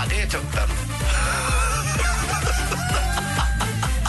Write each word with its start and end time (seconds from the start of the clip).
Ja, 0.00 0.06
det 0.08 0.20
är 0.22 0.26
tuppen. 0.26 0.68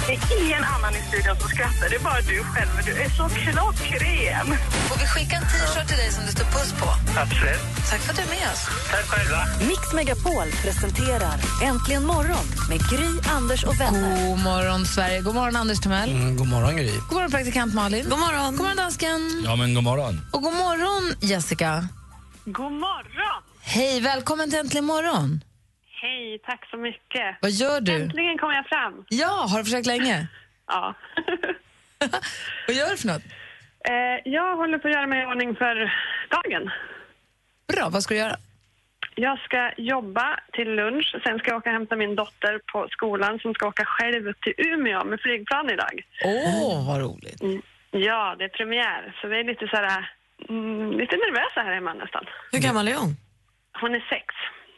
Det 0.07 0.13
är 0.13 0.45
ingen 0.45 0.63
annan 0.63 0.93
i 0.95 1.01
studion 1.07 1.35
som 1.39 1.49
skrattar, 1.49 1.89
det 1.89 1.95
är 1.95 1.99
bara 1.99 2.21
du 2.21 2.43
själv. 2.43 2.69
Du 2.85 2.91
är 2.91 3.09
så 3.09 3.29
klockren. 3.29 4.47
Får 4.87 4.99
vi 4.99 5.05
skicka 5.05 5.35
en 5.35 5.43
t-shirt 5.43 5.87
till 5.87 5.97
dig 5.97 6.11
som 6.11 6.25
det 6.25 6.31
står 6.31 6.43
puss 6.45 6.71
på? 6.81 6.87
Absolut. 7.19 7.61
Tack 7.89 7.99
för 7.99 8.09
att 8.11 8.17
du 8.17 8.23
är 8.23 8.29
med 8.29 8.47
oss. 8.53 8.63
Tack 8.91 9.05
själva. 9.05 9.39
Mix 9.67 9.93
Megapol 9.93 10.47
presenterar 10.63 11.35
Äntligen 11.63 12.05
morgon 12.05 12.45
med 12.69 12.79
Gry, 12.89 13.09
Anders 13.37 13.63
och 13.63 13.79
vänner. 13.79 14.27
God 14.29 14.39
morgon, 14.39 14.85
Sverige. 14.85 15.21
God 15.21 15.35
morgon, 15.35 15.55
Anders 15.55 15.79
Timell. 15.79 16.09
Mm, 16.09 16.37
god 16.37 16.47
morgon, 16.47 16.75
Gry. 16.77 16.91
God 16.91 17.13
morgon, 17.13 17.31
praktikant 17.31 17.73
Malin. 17.73 18.09
God 18.09 18.19
morgon. 18.19 18.51
God 18.51 18.61
morgon, 18.61 18.77
dansken. 18.77 19.43
Ja, 19.45 19.55
men 19.55 19.73
god 19.73 19.83
morgon. 19.83 20.21
Och 20.33 20.41
god 20.41 20.53
morgon, 20.53 21.15
Jessica. 21.19 21.87
God 22.45 22.71
morgon! 22.71 23.41
Hej, 23.61 23.99
välkommen 24.01 24.49
till 24.49 24.59
Äntligen 24.59 24.85
morgon. 24.85 25.41
Hej, 26.01 26.39
tack 26.45 26.69
så 26.69 26.77
mycket. 26.77 27.35
Vad 27.41 27.51
gör 27.51 27.81
du? 27.81 28.03
Äntligen 28.03 28.37
kom 28.37 28.51
jag 28.53 28.65
fram. 28.67 29.05
Ja, 29.09 29.45
har 29.49 29.57
du 29.57 29.63
försökt 29.63 29.87
länge? 29.87 30.27
Ja. 30.67 30.93
Vad 32.67 32.75
gör 32.75 32.89
du 32.89 32.97
för 32.97 33.07
något? 33.07 33.23
Eh, 33.89 34.31
jag 34.33 34.55
håller 34.55 34.77
på 34.77 34.87
att 34.87 34.93
göra 34.93 35.07
mig 35.07 35.21
i 35.23 35.25
ordning 35.25 35.55
för 35.55 35.75
dagen. 36.29 36.71
Bra, 37.73 37.89
vad 37.89 38.03
ska 38.03 38.13
du 38.13 38.19
göra? 38.19 38.35
Jag 39.15 39.39
ska 39.39 39.71
jobba 39.77 40.39
till 40.53 40.69
lunch, 40.75 41.15
sen 41.23 41.39
ska 41.39 41.49
jag 41.51 41.57
åka 41.57 41.69
och 41.69 41.73
hämta 41.73 41.95
min 41.95 42.15
dotter 42.15 42.59
på 42.71 42.87
skolan 42.91 43.39
som 43.39 43.53
ska 43.53 43.67
åka 43.67 43.85
själv 43.85 44.33
till 44.33 44.53
Umeå 44.57 45.03
med 45.05 45.19
flygplan 45.21 45.69
idag. 45.69 46.01
Åh, 46.25 46.87
vad 46.87 47.01
roligt. 47.01 47.41
Mm. 47.41 47.61
Ja, 47.91 48.35
det 48.39 48.43
är 48.43 48.49
premiär, 48.49 49.15
så 49.21 49.27
vi 49.27 49.39
är 49.39 49.43
lite 49.43 49.67
så 49.67 49.75
här, 49.75 50.11
mm, 50.49 50.91
lite 50.91 51.15
nervösa 51.15 51.61
här 51.61 51.73
hemma 51.73 51.93
nästan. 51.93 52.25
Hur 52.51 52.59
gammal 52.59 52.87
är 52.87 52.95
hon? 52.95 53.15
Hon 53.81 53.95
är 53.95 54.05
sex. 54.09 54.25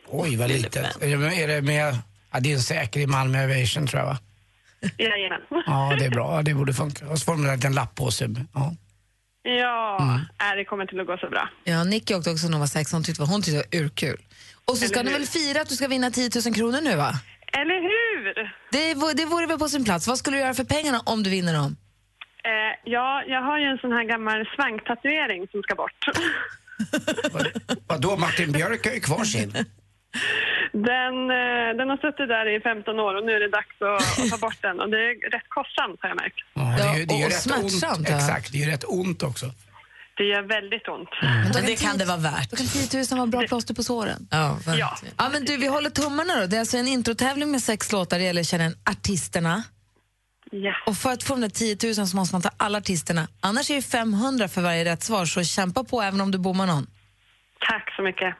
Oj, 0.07 0.35
vad 0.35 0.49
litet. 0.49 0.75
Är 0.75 1.17
det, 1.17 1.35
är 1.43 1.47
det 1.47 1.61
med... 1.61 1.95
Ja, 2.31 2.39
det 2.39 2.49
är 2.51 2.53
en 2.53 2.61
säker 2.61 2.99
i 2.99 3.07
Malmö 3.07 3.43
Aviation, 3.43 3.87
tror 3.87 3.99
jag, 4.01 4.07
va? 4.07 4.17
Jajamän. 4.97 5.41
Ja, 5.65 5.95
det 5.99 6.05
är 6.05 6.09
bra. 6.09 6.41
Det 6.41 6.53
borde 6.53 6.73
funka. 6.73 7.07
Och 7.07 7.19
så 7.19 7.25
får 7.25 7.31
de 7.31 7.45
en 7.45 7.55
liten 7.55 7.73
lapp 7.73 7.95
på 7.95 8.11
sig. 8.11 8.27
Ja. 8.53 8.75
Ja, 9.43 9.97
Mm. 10.01 10.15
äh, 10.51 10.55
det 10.57 10.65
kommer 10.65 10.85
till 10.85 10.99
att 10.99 11.07
gå 11.07 11.17
så 11.17 11.29
bra. 11.29 11.49
Ja, 11.63 11.83
Nicky 11.83 12.13
åkte 12.13 12.31
också 12.31 12.45
när 12.45 12.53
hon 12.53 12.59
var 12.59 12.67
sex. 12.67 12.91
Hon 12.91 13.03
tyckte, 13.03 13.23
hon 13.23 13.41
tyckte 13.41 13.51
det 13.71 13.77
var 13.79 13.85
urkul. 13.85 14.21
Och 14.65 14.77
så 14.77 14.87
ska 14.87 15.03
ni 15.03 15.11
väl 15.13 15.25
fira 15.25 15.61
att 15.61 15.69
du 15.69 15.75
ska 15.75 15.87
vinna 15.87 16.11
10 16.11 16.29
000 16.45 16.53
kronor 16.55 16.81
nu, 16.81 16.95
va? 16.95 17.13
Eller 17.53 17.81
hur? 17.81 18.33
Det, 18.71 18.93
vore- 18.95 19.13
det 19.13 19.25
vore 19.25 19.45
väl 19.47 19.59
på 19.59 19.69
sin 19.69 19.83
plats. 19.85 20.07
Vad 20.07 20.17
skulle 20.17 20.37
du 20.37 20.41
göra 20.41 20.53
för 20.53 20.63
pengarna 20.63 20.99
om 21.05 21.23
du 21.23 21.29
vinner 21.29 21.53
dem? 21.53 21.75
Eh, 22.43 22.91
ja, 22.91 23.23
jag 23.27 23.41
har 23.41 23.59
ju 23.59 23.65
en 23.65 23.77
sån 23.77 23.91
här 23.91 24.03
gammal 24.03 24.45
svanktatuering 24.55 25.47
som 25.51 25.61
ska 25.63 25.75
bort. 25.75 26.05
Vadå, 27.87 28.17
Martin 28.17 28.51
Björk 28.51 28.85
har 28.85 28.93
ju 28.93 28.99
kvar 28.99 29.23
sin. 29.23 29.65
Den, 30.89 31.15
eh, 31.41 31.69
den 31.79 31.87
har 31.91 31.97
suttit 32.05 32.27
där 32.35 32.45
i 32.55 32.59
15 32.61 32.99
år 32.99 33.13
och 33.17 33.25
nu 33.25 33.31
är 33.31 33.39
det 33.39 33.51
dags 33.59 33.75
att, 33.81 34.19
att 34.23 34.29
ta 34.31 34.37
bort 34.37 34.61
den 34.61 34.79
och 34.79 34.89
det 34.89 34.97
är 34.97 35.31
rätt 35.35 35.49
kostsamt 35.49 35.97
har 36.01 36.09
jag 36.09 36.15
märkt. 36.23 36.39
Ja, 36.53 36.61
det 36.77 36.83
är 36.83 36.95
ju, 36.99 37.05
det 37.05 37.13
är 37.13 37.19
ju 37.19 37.25
och 37.25 37.31
smärtsamt, 37.31 37.97
ont. 37.97 38.09
ja. 38.09 38.15
Exakt, 38.15 38.51
det 38.51 38.57
är 38.57 38.65
ju 38.65 38.71
rätt 38.71 38.83
ont 38.87 39.23
också. 39.23 39.45
Det 40.17 40.23
gör 40.23 40.41
väldigt 40.41 40.87
ont. 40.87 41.09
Men 41.53 41.65
det 41.65 41.75
kan 41.81 41.97
det 41.97 42.05
vara 42.05 42.17
värt. 42.17 42.49
Då 42.51 42.55
kan 42.57 42.65
10 42.65 42.99
000 43.11 43.17
vara 43.17 43.27
bra 43.27 43.47
plåster 43.47 43.73
på 43.73 43.83
såren. 43.83 44.27
Ja, 44.31 44.57
Ja. 44.77 44.97
ja, 45.17 45.29
men 45.33 45.45
du, 45.45 45.57
vi 45.57 45.67
håller 45.67 45.89
tummarna 45.89 46.39
då. 46.39 46.45
Det 46.47 46.55
är 46.55 46.59
alltså 46.59 46.77
en 46.77 46.87
introtävling 46.87 47.51
med 47.51 47.61
sex 47.61 47.91
låtar. 47.91 48.17
Det 48.19 48.23
gäller 48.23 48.41
att 48.41 48.47
känna 48.47 48.71
artisterna. 48.89 49.63
Ja. 50.51 50.73
Och 50.85 50.95
för 50.97 51.11
att 51.11 51.23
få 51.23 51.33
de 51.33 51.41
där 51.41 51.49
10 51.49 51.77
000 51.97 52.07
så 52.07 52.15
måste 52.15 52.35
man 52.35 52.41
ta 52.41 52.49
alla 52.57 52.77
artisterna. 52.77 53.27
Annars 53.41 53.71
är 53.71 53.75
det 53.75 53.81
500 53.81 54.47
för 54.47 54.61
varje 54.61 54.85
rätt 54.85 55.03
svar, 55.03 55.25
så 55.25 55.43
kämpa 55.43 55.83
på 55.83 56.01
även 56.01 56.21
om 56.21 56.31
du 56.31 56.37
bommar 56.37 56.65
någon. 56.67 56.87
Tack 57.69 57.95
så 57.95 58.01
mycket. 58.01 58.35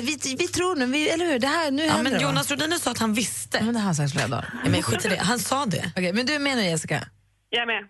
Vi, 0.00 0.36
vi 0.38 0.48
tror 0.48 0.76
nu, 0.76 0.86
vi, 0.86 1.08
eller 1.08 1.26
hur? 1.26 1.38
Det 1.38 1.46
här, 1.46 1.70
nu 1.70 1.84
Ja, 1.86 2.02
men 2.02 2.12
det? 2.12 2.20
Jonas 2.20 2.50
Rhodiner 2.50 2.78
sa 2.78 2.90
att 2.90 2.98
han 2.98 3.14
visste. 3.14 3.56
Ja, 3.58 3.64
men 3.64 3.74
det 3.74 3.80
har 3.80 3.86
han 3.86 3.94
sagt 3.94 4.12
flera 4.12 4.28
dagar. 4.28 4.52
Ja, 4.64 4.70
men 4.70 4.82
skit 4.82 5.04
i 5.04 5.08
det. 5.08 5.16
Han 5.16 5.38
sa 5.38 5.66
det. 5.66 5.92
Okej, 5.96 6.12
men 6.12 6.26
du 6.26 6.34
är 6.34 6.38
med 6.38 6.56
nu, 6.56 6.64
Jessica? 6.64 7.04
Jag 7.50 7.62
är 7.62 7.66
med. 7.66 7.84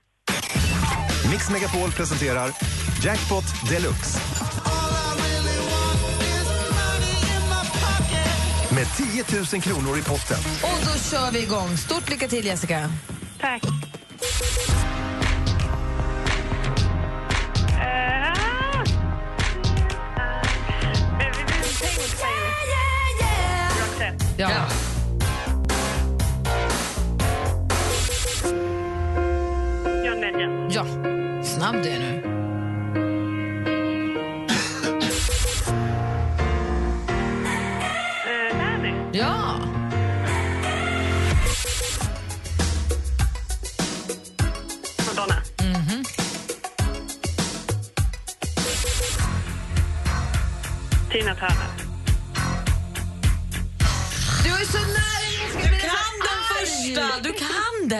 Mix 1.30 1.50
Megapol 1.50 1.92
presenterar 1.92 2.50
Jackpot 3.04 3.44
Deluxe. 3.70 4.20
Med 8.74 8.86
10 8.96 9.24
000 9.52 9.62
kronor 9.62 9.98
i 9.98 10.02
potten. 10.02 10.38
Och 10.62 10.78
då 10.86 11.10
kör 11.10 11.30
vi 11.32 11.42
igång. 11.42 11.76
Stort 11.76 12.10
lycka 12.10 12.28
till, 12.28 12.44
Jessica. 12.46 12.90
Tack. 13.40 13.62
Ja. 24.50 24.66
John 30.04 30.20
Legend. 30.20 30.72
ja. 30.72 30.84
Snabb 31.42 31.74
du 31.82 31.88
är 31.88 31.98
nu. 31.98 32.21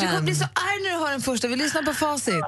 Du 0.03 0.09
kommer 0.09 0.23
bli 0.23 0.35
så 0.35 0.45
arg 0.45 0.83
när 0.83 0.91
du 0.91 0.97
hör 1.05 1.11
den 1.11 1.21
första. 1.21 1.49
Vi 1.49 1.57
lyssnar 1.57 1.83
på 1.83 1.95
facit. 1.95 2.45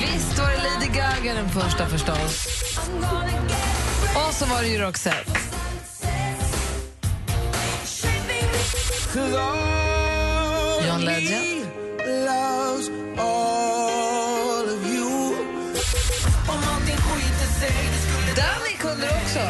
Visst 0.00 0.38
var 0.38 0.50
det 0.50 0.56
Lady 0.56 0.86
Gaga 0.86 1.34
den 1.34 1.48
första 1.48 1.86
förstås. 1.88 2.46
Och 4.14 4.34
så 4.34 4.46
var 4.46 4.62
det 4.62 4.68
ju 4.68 4.78
Roxette. 4.78 5.40
John 10.86 11.00
Legend. 11.00 11.66
Danny 18.36 18.76
kunde 18.78 19.06
också. 19.06 19.40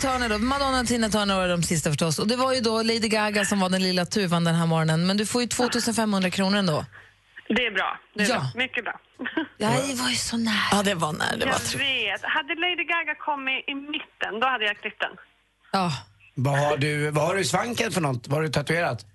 Turner 0.00 0.28
då. 0.28 0.38
Madonna 0.38 0.80
och 0.80 0.86
Tina 0.86 1.08
Turner 1.08 1.34
var 1.36 1.48
de 1.48 1.62
sista 1.62 1.90
förstås. 1.90 2.18
Och 2.18 2.28
det 2.28 2.36
var 2.36 2.52
ju 2.54 2.60
då 2.60 2.82
Lady 2.82 3.08
Gaga 3.08 3.44
som 3.44 3.60
var 3.60 3.68
den 3.68 3.82
lilla 3.82 4.04
tuvan 4.06 4.44
den 4.44 4.54
här 4.54 4.66
morgonen. 4.66 5.06
Men 5.06 5.16
du 5.16 5.26
får 5.26 5.42
ju 5.42 5.48
2500 5.48 6.30
kronor 6.30 6.58
ändå. 6.58 6.84
Det 7.48 7.66
är 7.66 7.70
bra. 7.70 7.98
Det 8.14 8.22
är 8.22 8.28
Ja. 8.28 8.34
bra. 8.34 8.44
Mycket 8.54 8.84
bra. 8.84 9.00
Jag 9.58 9.70
var 10.02 10.08
ju 10.10 10.16
så 10.16 10.36
nära. 10.36 10.54
Ja, 10.72 10.82
det 10.82 10.94
var 10.94 11.12
när 11.12 11.36
det 11.36 11.46
var 11.46 11.52
Jag 11.52 11.78
vet. 11.78 12.22
Hade 12.22 12.54
Lady 12.54 12.84
Gaga 12.84 13.14
kommit 13.14 13.64
i 13.68 13.74
mitten, 13.74 14.32
då 14.40 14.46
hade 14.46 14.64
jag 14.64 14.76
klippt 14.80 15.00
den. 15.00 15.14
Ja. 15.72 15.92
Vad 16.34 16.58
har 16.58 16.76
du, 16.76 17.10
vad 17.10 17.26
har 17.26 17.34
du 17.34 17.40
i 17.40 17.44
svanken 17.44 17.92
för 17.92 18.00
något? 18.00 18.28
Vad 18.28 18.36
har 18.36 18.42
du 18.42 18.48
tatuerat? 18.48 19.06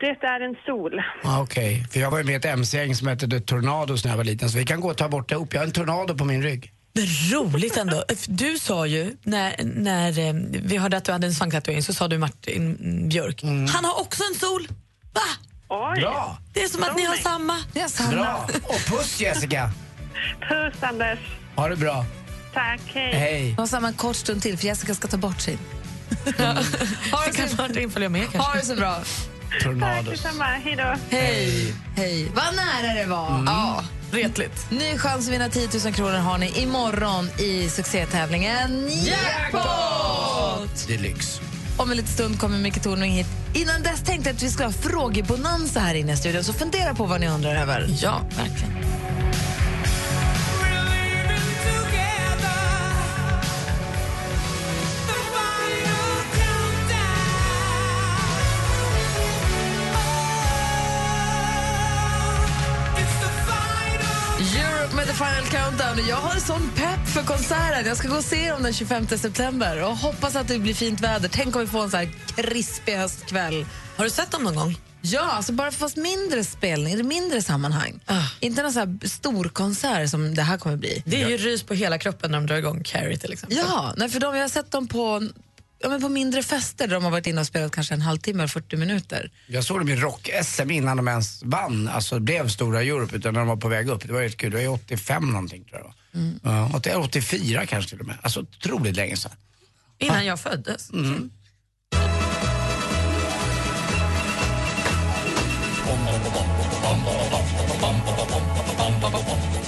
Det 0.00 0.06
är 0.26 0.40
en 0.40 0.54
sol. 0.66 0.92
Ah, 1.24 1.40
Okej, 1.42 1.86
för 1.92 2.00
jag 2.00 2.10
var 2.10 2.18
ju 2.18 2.24
med 2.24 2.32
i 2.32 2.36
ett 2.36 2.44
MC-gäng 2.44 2.94
som 2.94 3.08
hette 3.08 3.28
The 3.28 3.40
Tornados 3.40 4.04
när 4.04 4.12
jag 4.12 4.16
var 4.16 4.24
liten, 4.24 4.50
så 4.50 4.58
vi 4.58 4.64
kan 4.64 4.80
gå 4.80 4.90
och 4.90 4.96
ta 4.96 5.08
bort 5.08 5.28
det 5.28 5.34
ihop. 5.34 5.52
Jag 5.54 5.60
har 5.60 5.66
en 5.66 5.72
tornado 5.72 6.14
på 6.14 6.24
min 6.24 6.42
rygg. 6.42 6.72
Men 6.92 7.04
roligt 7.32 7.76
ändå. 7.76 8.04
Du 8.28 8.58
sa 8.58 8.86
ju, 8.86 9.16
när, 9.22 9.54
när 9.64 10.18
eh, 10.18 10.34
vi 10.64 10.76
hörde 10.76 10.96
att 10.96 11.04
du 11.04 11.12
hade 11.12 11.26
en 11.26 11.34
svanktatuering, 11.34 11.82
så 11.82 11.92
sa 11.94 12.08
du 12.08 12.18
Martin 12.18 13.08
Björk. 13.08 13.42
Han 13.42 13.84
har 13.84 14.00
också 14.00 14.22
en 14.32 14.34
sol! 14.40 14.68
Va? 15.12 15.20
Oj. 15.68 16.00
Bra! 16.00 16.38
Det 16.52 16.62
är 16.62 16.68
som 16.68 16.82
att 16.82 16.96
ni 16.96 17.04
har 17.04 17.16
samma. 17.16 17.56
Ja, 17.72 17.88
samma. 17.88 18.10
Bra! 18.10 18.48
Och 18.62 18.80
puss 18.88 19.20
Jessica! 19.20 19.70
Puss, 20.48 20.82
Anders. 20.82 21.18
Ha 21.56 21.68
det 21.68 21.76
bra. 21.76 22.04
Tack, 22.54 22.80
hej. 22.86 23.12
Hej! 23.14 23.54
Har 23.58 23.66
samma 23.66 23.88
en 23.88 23.94
kort 23.94 24.16
stund 24.16 24.42
till 24.42 24.58
för 24.58 24.66
Jessica 24.66 24.94
ska 24.94 25.08
ta 25.08 25.16
bort 25.16 25.40
sin. 25.40 25.58
Ha 27.12 27.24
det 27.26 27.32
kan 27.36 27.48
Martin 27.58 27.90
följa 27.90 28.08
med 28.08 28.22
kanske. 28.22 28.38
Ha 28.38 28.54
det 28.54 28.66
så 28.66 28.76
bra. 28.76 28.94
Tack 28.94 29.62
Tornados. 29.62 30.10
detsamma. 30.10 30.44
Hej 30.44 30.76
då. 30.76 31.16
Hej. 31.16 31.74
Hej. 31.96 32.32
Vad 32.34 32.44
nära 32.54 32.94
det 32.94 33.06
var. 33.06 33.42
Ja. 33.46 33.84
Retligt. 34.12 34.70
Ny 34.70 34.98
chans 34.98 35.26
att 35.28 35.34
vinna 35.34 35.48
10 35.48 35.68
000 35.84 35.94
kronor 35.94 36.18
har 36.18 36.38
ni 36.38 36.52
imorgon 36.62 37.28
i 37.38 37.68
succétävlingen 37.68 38.88
Jackpot! 39.04 40.88
Deluxe. 40.88 41.40
Om 41.76 41.90
en 41.90 41.96
liten 41.96 42.12
stund 42.12 42.40
kommer 42.40 42.58
Micke 42.58 42.82
Tornving 42.82 43.12
hit. 43.12 43.26
Innan 43.54 43.82
dess 43.82 44.02
tänkte 44.04 44.30
jag 44.30 44.36
att 44.36 44.42
vi 44.42 44.50
ska 44.50 44.64
ha 44.64 44.72
frågebonanza 44.72 45.80
här 45.80 45.94
inne 45.94 46.12
i 46.12 46.16
studion, 46.16 46.44
så 46.44 46.52
fundera 46.52 46.94
på 46.94 47.04
vad 47.04 47.20
ni 47.20 47.28
undrar 47.28 47.56
över. 47.56 47.88
Ja, 48.02 48.20
verkligen. 48.36 48.72
Med 65.06 65.16
The 65.16 65.24
Final 65.24 65.46
Countdown. 65.50 66.06
Jag 66.08 66.16
har 66.16 66.34
en 66.34 66.40
sån 66.40 66.70
pepp 66.76 67.08
för 67.08 67.22
konserten. 67.22 67.86
Jag 67.86 67.96
ska 67.96 68.08
gå 68.08 68.16
och 68.16 68.24
se 68.24 68.50
dem 68.50 68.62
den 68.62 68.72
25 68.72 69.08
september 69.08 69.82
och 69.82 69.96
hoppas 69.96 70.36
att 70.36 70.48
det 70.48 70.58
blir 70.58 70.74
fint 70.74 71.00
väder. 71.00 71.28
Tänk 71.32 71.56
om 71.56 71.60
vi 71.60 71.66
får 71.66 71.82
en 71.82 71.90
så 71.90 71.96
här 71.96 72.08
krispig 72.36 72.96
höstkväll. 72.96 73.66
Har 73.96 74.04
du 74.04 74.10
sett 74.10 74.30
dem 74.30 74.42
någon 74.42 74.54
gång? 74.54 74.78
Ja, 75.00 75.20
alltså 75.20 75.52
bara 75.52 75.70
fast 75.70 75.96
mindre 75.96 76.44
spelning, 76.44 77.08
mindre 77.08 77.42
sammanhang. 77.42 78.00
Ah. 78.06 78.22
Inte 78.40 78.62
någon 78.62 78.72
så 78.72 78.78
här 78.78 79.08
stor 79.08 79.44
konsert 79.44 80.10
som 80.10 80.34
det 80.34 80.42
här 80.42 80.58
kommer 80.58 80.76
bli. 80.76 81.02
Det 81.06 81.22
är 81.22 81.28
ju 81.28 81.36
rys 81.36 81.62
på 81.62 81.74
hela 81.74 81.98
kroppen 81.98 82.30
när 82.30 82.38
de 82.38 82.46
drar 82.46 82.56
igång 82.56 82.82
Carrie 82.84 83.18
till 83.18 83.32
exempel. 83.32 83.58
Ja, 83.58 83.94
nej, 83.96 84.08
för 84.08 84.20
de, 84.20 84.34
jag 84.34 84.42
har 84.42 84.48
sett 84.48 84.70
dem 84.70 84.88
på, 84.88 85.28
ja, 85.84 85.90
men 85.90 86.00
på 86.00 86.08
mindre 86.08 86.42
fester 86.42 86.86
där 86.86 86.94
de 86.94 87.04
har 87.04 87.10
varit 87.10 87.26
inne 87.26 87.40
och 87.40 87.46
spelat 87.46 87.72
kanske 87.72 87.94
en 87.94 88.02
halvtimme 88.02 88.38
eller 88.38 88.48
40 88.48 88.76
minuter. 88.76 89.30
Jag 89.46 89.64
såg 89.64 89.78
dem 89.78 89.88
i 89.88 89.96
rock-SM 89.96 90.70
innan 90.70 90.96
de 90.96 91.08
ens 91.08 91.42
vann, 91.42 91.88
alltså 91.88 92.20
blev 92.20 92.48
stora 92.48 92.82
i 92.82 92.88
Europe, 92.88 93.16
utan 93.16 93.34
när 93.34 93.40
de 93.40 93.48
var 93.48 93.56
på 93.56 93.68
väg 93.68 93.88
upp. 93.88 94.06
Det 94.06 94.12
var 94.12 94.20
ju 94.20 94.30
kul, 94.30 94.50
det 94.50 94.56
var 94.56 94.62
ju 94.62 94.68
85 94.68 95.30
någonting 95.30 95.64
tror 95.64 95.80
jag 95.80 95.84
var. 95.84 95.94
Ja, 96.42 96.70
80 96.74 96.94
84 96.94 97.66
kanske 97.66 97.90
till 97.90 98.00
och 98.00 98.06
med. 98.06 98.16
Alltså 98.22 98.40
otroligt 98.40 98.96
länge 98.96 99.16
sedan. 99.16 99.32
Innan 99.98 100.26
jag 100.26 100.40
föddes. 100.40 100.90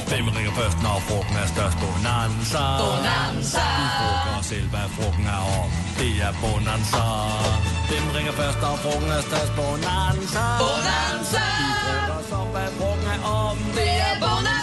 Hvem 0.08 0.30
ringer 0.30 0.50
først, 0.50 0.82
når 0.82 1.00
frugten 1.00 1.36
er 1.36 1.46
størst? 1.46 1.78
Bonanza. 1.80 2.78
Bonanza. 2.78 3.58
Du 3.58 3.84
frugter 3.98 4.42
selv, 4.42 4.68
hvad 4.70 4.90
frugten 4.96 5.26
er 5.26 5.62
om. 5.64 5.86
Det 6.00 6.12
er 6.26 6.32
Bonanza. 6.43 7.04
Hvem 7.88 8.06
ringer 8.16 8.32
frugten 8.82 9.10
er 9.10 9.20
størst? 9.20 9.52
Bonanza. 9.56 10.44
Bonanza. 10.62 11.44
Så, 12.31 12.37
hvad 12.52 12.69
frugten 12.78 13.06
er 13.14 13.20
om. 13.25 13.56
Det 13.75 13.93
er 14.08 14.14
Bonanza! 14.20 14.56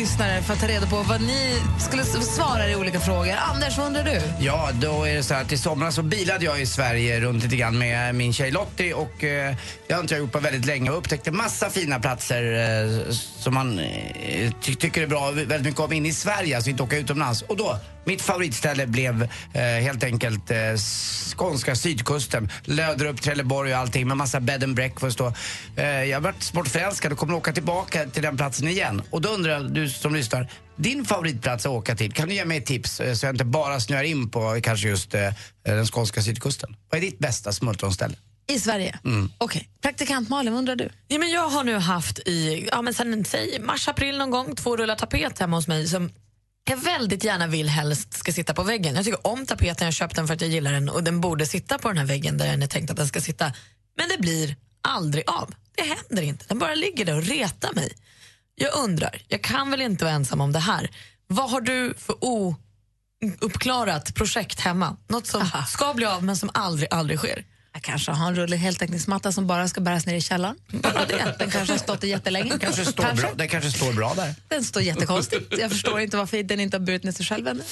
Lyssnare, 0.00 0.42
för 0.42 0.54
att 0.54 0.60
ta 0.60 0.66
reda 0.66 0.86
på 0.86 1.02
vad 1.02 1.20
ni 1.20 1.60
skulle 1.78 2.04
svara 2.04 2.70
i 2.70 2.76
olika 2.76 3.00
frågor. 3.00 3.34
Anders, 3.54 3.78
vad 3.78 3.86
undrar 3.86 4.04
du? 4.04 4.20
Ja, 4.40 4.70
då 4.74 5.04
är 5.04 5.14
det 5.14 5.22
så 5.22 5.34
här 5.34 5.42
att 5.42 5.52
i 5.52 5.58
somras 5.58 5.94
så 5.94 6.02
bilade 6.02 6.44
jag 6.44 6.60
i 6.60 6.66
Sverige 6.66 7.20
runt 7.20 7.42
lite 7.42 7.56
grann 7.56 7.78
med 7.78 8.14
min 8.14 8.32
tjej 8.32 8.50
Lottie 8.50 8.94
och 8.94 9.24
eh, 9.24 9.54
det 9.86 9.94
har 9.94 10.00
inte 10.00 10.14
jag 10.14 10.20
gjort 10.20 10.32
på 10.32 10.38
väldigt 10.38 10.64
länge 10.66 10.90
och 10.90 10.98
upptäckte 10.98 11.30
massa 11.30 11.70
fina 11.70 12.00
platser 12.00 12.42
eh, 12.42 13.10
som 13.12 13.54
man 13.54 13.78
eh, 13.78 14.52
ty 14.62 14.74
tycker 14.74 15.02
är 15.02 15.06
bra 15.06 15.30
väldigt 15.30 15.62
mycket 15.62 15.80
om 15.80 15.92
inne 15.92 16.08
i 16.08 16.12
Sverige, 16.12 16.56
alltså 16.56 16.70
inte 16.70 16.82
åka 16.82 16.98
utomlands. 16.98 17.42
Och 17.42 17.56
då, 17.56 17.78
mitt 18.08 18.22
favoritställe 18.22 18.86
blev 18.86 19.22
eh, 19.52 19.62
helt 19.62 20.04
enkelt 20.04 20.50
eh, 20.50 20.56
skånska 21.36 21.74
sydkusten, 21.76 22.50
Löderup, 22.64 23.22
Trelleborg 23.22 23.72
och 23.72 23.78
allting 23.78 24.08
med 24.08 24.16
massa 24.16 24.40
bed 24.40 24.64
and 24.64 24.74
breakfast 24.74 25.20
och 25.20 25.32
eh, 25.76 26.04
jag 26.04 26.16
har 26.16 26.22
varit 26.22 26.42
sportförälskad 26.42 27.12
och 27.12 27.18
kommer 27.18 27.34
att 27.34 27.38
åka 27.38 27.52
tillbaka 27.52 28.06
till 28.06 28.22
den 28.22 28.36
platsen 28.36 28.68
igen. 28.68 29.02
Och 29.10 29.20
då 29.20 29.28
undrar 29.28 29.52
jag, 29.52 29.74
du 29.74 29.88
som 29.90 30.14
lyssnar, 30.14 30.50
din 30.76 31.04
favoritplats 31.04 31.66
att 31.66 31.72
åka 31.72 31.96
till, 31.96 32.12
kan 32.12 32.28
du 32.28 32.34
ge 32.34 32.44
mig 32.44 32.58
ett 32.58 32.66
tips 32.66 33.00
eh, 33.00 33.14
så 33.14 33.26
jag 33.26 33.34
inte 33.34 33.44
bara 33.44 33.80
snöar 33.80 34.02
in 34.02 34.30
på 34.30 34.60
kanske 34.62 34.88
just 34.88 35.14
eh, 35.14 35.32
den 35.64 35.86
skånska 35.86 36.22
sydkusten? 36.22 36.76
Vad 36.90 36.98
är 36.98 37.02
ditt 37.02 37.18
bästa 37.18 37.52
smultronställe? 37.52 38.16
I 38.50 38.60
Sverige? 38.60 38.98
Okej. 39.38 39.68
Praktikant 39.82 40.28
Malin, 40.28 40.52
vad 40.52 40.58
undrar 40.58 40.76
du? 40.76 40.88
Ja, 41.08 41.18
men 41.18 41.30
jag 41.30 41.48
har 41.48 41.64
nu 41.64 41.76
haft 41.76 42.18
i 42.18 42.68
ja, 42.72 42.82
men 42.82 42.94
sen, 42.94 43.24
säg 43.24 43.58
mars, 43.60 43.88
april 43.88 44.18
någon 44.18 44.30
gång 44.30 44.54
två 44.56 44.76
rullar 44.76 44.94
tapet 44.94 45.38
hemma 45.38 45.56
hos 45.56 45.68
mig 45.68 45.88
som 45.88 46.10
jag 46.64 46.76
väldigt 46.76 47.24
gärna 47.24 47.46
vill 47.46 47.68
helst 47.68 48.14
ska 48.14 48.32
sitta 48.32 48.54
på 48.54 48.62
väggen. 48.62 48.94
Jag 48.94 49.04
tycker 49.04 49.26
om 49.26 49.46
tapeten, 49.46 49.84
jag 49.84 49.94
köpte 49.94 50.20
den 50.20 50.26
för 50.26 50.34
att 50.34 50.40
jag 50.40 50.50
gillar 50.50 50.72
den 50.72 50.88
och 50.88 51.04
den 51.04 51.20
borde 51.20 51.46
sitta 51.46 51.78
på 51.78 51.88
den 51.88 51.98
här 51.98 52.04
väggen 52.04 52.38
där 52.38 52.46
den 52.46 52.62
är 52.62 52.66
tänkt 52.66 52.90
att 52.90 52.96
den 52.96 53.08
ska 53.08 53.20
sitta. 53.20 53.52
Men 53.96 54.08
det 54.08 54.18
blir 54.18 54.56
aldrig 54.80 55.24
av. 55.30 55.54
Det 55.76 55.82
händer 55.82 56.22
inte. 56.22 56.44
Den 56.48 56.58
bara 56.58 56.74
ligger 56.74 57.04
där 57.04 57.16
och 57.16 57.22
retar 57.22 57.72
mig. 57.74 57.92
Jag 58.54 58.76
undrar, 58.76 59.22
jag 59.28 59.42
kan 59.42 59.70
väl 59.70 59.80
inte 59.80 60.04
vara 60.04 60.14
ensam 60.14 60.40
om 60.40 60.52
det 60.52 60.58
här. 60.58 60.90
Vad 61.26 61.50
har 61.50 61.60
du 61.60 61.94
för 61.98 62.16
ouppklarat 63.40 64.14
projekt 64.14 64.60
hemma? 64.60 64.96
Något 65.08 65.26
som 65.26 65.50
ska 65.68 65.94
bli 65.94 66.06
av 66.06 66.24
men 66.24 66.36
som 66.36 66.50
aldrig, 66.54 66.88
aldrig 66.90 67.18
sker. 67.18 67.44
Jag 67.78 67.82
kanske 67.82 68.10
har 68.12 68.28
en 68.28 68.34
rulle 68.36 68.56
heltäckningsmatta 68.56 69.32
som 69.32 69.46
bara 69.46 69.68
ska 69.68 69.80
bäras 69.80 70.06
ner 70.06 70.14
i 70.14 70.20
källaren. 70.20 70.56
Den 71.38 71.50
kanske 71.50 71.72
har 71.72 71.78
stått 71.78 72.00
där 72.00 72.08
jättelänge. 72.08 72.58
Kanske 72.60 72.84
står 72.84 73.12
Bra, 73.14 73.30
det 73.34 73.48
kanske 73.48 73.70
står 73.70 73.92
bra 73.92 74.14
där. 74.14 74.34
Den 74.48 74.64
står 74.64 74.82
jättekonstigt. 74.82 75.54
Jag 75.58 75.70
förstår 75.70 76.00
inte 76.00 76.16
varför 76.16 76.42
den 76.42 76.60
inte 76.60 76.76
har 76.76 76.84
burit 76.84 77.04
ner 77.04 77.12
sig 77.12 77.26
själv 77.26 77.48
ännu. 77.48 77.62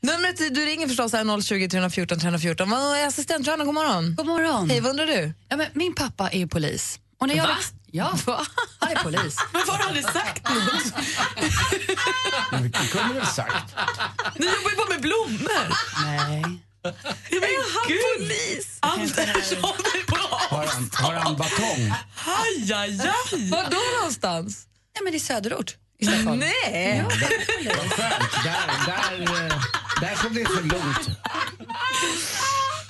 Numret 0.00 0.38
du 0.54 0.64
ringer 0.66 0.88
förstås 0.88 1.14
är 1.14 1.40
020 1.42 1.68
314 1.68 2.18
314. 2.20 2.70
Vad 2.70 2.96
är 2.98 3.06
assistent 3.06 3.46
Johanna, 3.46 3.64
god 3.64 3.74
morgon. 3.74 4.14
God 4.14 4.26
morgon. 4.26 4.70
Hej, 4.70 4.80
vad 4.80 4.90
undrar 4.90 5.06
du? 5.06 5.32
Ja, 5.48 5.56
men 5.56 5.66
min 5.72 5.94
pappa 5.94 6.28
är 6.30 6.38
ju 6.38 6.48
polis. 6.48 6.98
Och 7.20 7.28
när 7.28 7.34
jag 7.34 7.44
Va? 7.44 7.50
växt- 7.58 7.74
Ja, 7.90 8.18
han 8.78 8.90
är 8.92 8.96
polis. 9.02 9.36
Men 9.52 9.62
vad 9.66 9.76
har 9.76 9.82
du 9.82 9.88
aldrig 9.88 10.04
sagt 10.04 10.48
något? 10.50 11.04
Men 12.52 12.62
Det 12.62 12.78
kunde 12.90 13.08
du 13.08 13.14
väl 13.14 13.26
sagt? 13.26 13.74
Ni 14.38 14.46
jobbar 14.46 14.70
ju 14.70 14.76
bara 14.76 14.88
med 14.88 15.00
blommor. 15.00 15.74
Nej. 16.04 16.42
Är 17.30 17.74
han 17.74 18.18
polis? 18.18 18.69
Anders 19.00 19.52
håller 19.62 20.06
på 20.06 20.16
Har 20.54 20.66
han, 20.66 20.90
har 20.92 21.12
han 21.14 21.36
batong? 21.36 21.92
Aj, 22.26 22.72
aj, 22.74 23.00
aj. 23.00 23.50
Var 23.50 23.70
då 23.70 23.98
någonstans? 23.98 24.66
Nej, 24.94 25.04
men 25.04 25.14
i 25.14 25.20
söderort 25.20 25.76
i 25.98 26.06
Stockholm. 26.06 26.38
Nej! 26.38 27.02
Vad 27.04 27.12
skönt. 27.92 28.32
Där, 28.44 28.86
där, 28.86 29.22
eh, 29.22 29.62
där 30.00 30.16
såg 30.22 30.34
det 30.34 30.46
så 30.46 30.60
lugnt. 30.60 31.08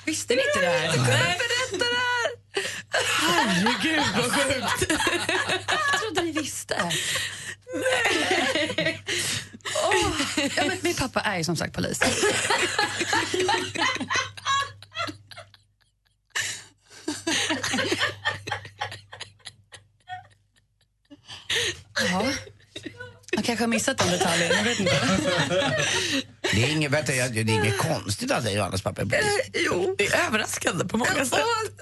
Visste 0.05 0.35
ni 0.35 0.41
inte 0.41 0.59
det 0.59 0.67
här? 0.67 0.87
Nej, 0.97 1.37
berätta 1.39 1.77
det 1.77 1.95
här! 1.95 2.31
Herregud, 3.21 4.03
vad 4.17 4.31
sjukt. 4.31 4.91
Jag 5.91 6.01
trodde 6.01 6.21
ni 6.21 6.31
visste. 6.31 6.91
Åh, 9.85 10.11
ja, 10.55 10.63
men 10.67 10.77
min 10.81 10.95
pappa 10.95 11.19
är 11.21 11.37
ju 11.37 11.43
som 11.43 11.55
sagt 11.55 11.73
polis. 11.75 11.99
Ja. 22.11 22.25
Jag 23.31 23.45
kanske 23.45 23.63
har 23.63 23.67
missat 23.67 23.97
den 23.97 24.11
detaljen. 24.11 24.51
Jag 24.57 24.63
vet 24.63 24.79
inte. 24.79 25.01
Det 26.41 26.63
är 26.63 26.69
inget, 26.71 26.91
vänta, 26.91 27.13
jag- 27.15 27.33
det 27.33 27.39
är 27.39 27.49
inget 27.49 27.77
konstigt 27.77 28.31
att 28.31 28.53
Johannes 28.53 28.81
pappa 28.81 29.01
är 29.01 29.05
polis. 29.05 29.25
Jo, 29.53 29.95
det 29.97 30.07
är 30.07 30.27
överraskande 30.27 30.85
på 30.85 30.97
många 30.97 31.25
sätt. 31.25 31.39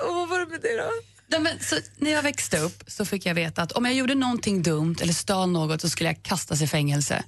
Och 0.07 0.15
vad 0.15 0.29
var 0.29 0.39
det 0.39 0.45
med 0.45 0.61
det 0.61 0.77
då? 0.77 0.89
Nej, 1.27 1.39
men, 1.39 1.59
så, 1.63 1.75
när 1.97 2.11
jag 2.11 2.23
växte 2.23 2.59
upp 2.59 2.83
så 2.87 3.05
fick 3.05 3.25
jag 3.25 3.35
veta 3.35 3.61
att 3.61 3.71
om 3.71 3.85
jag 3.85 3.93
gjorde 3.93 4.15
någonting 4.15 4.61
dumt 4.63 4.95
eller 5.01 5.13
stal 5.13 5.49
något 5.51 5.81
så 5.81 5.89
skulle 5.89 6.09
jag 6.09 6.23
kastas 6.23 6.61
i 6.61 6.67
fängelse. 6.67 7.23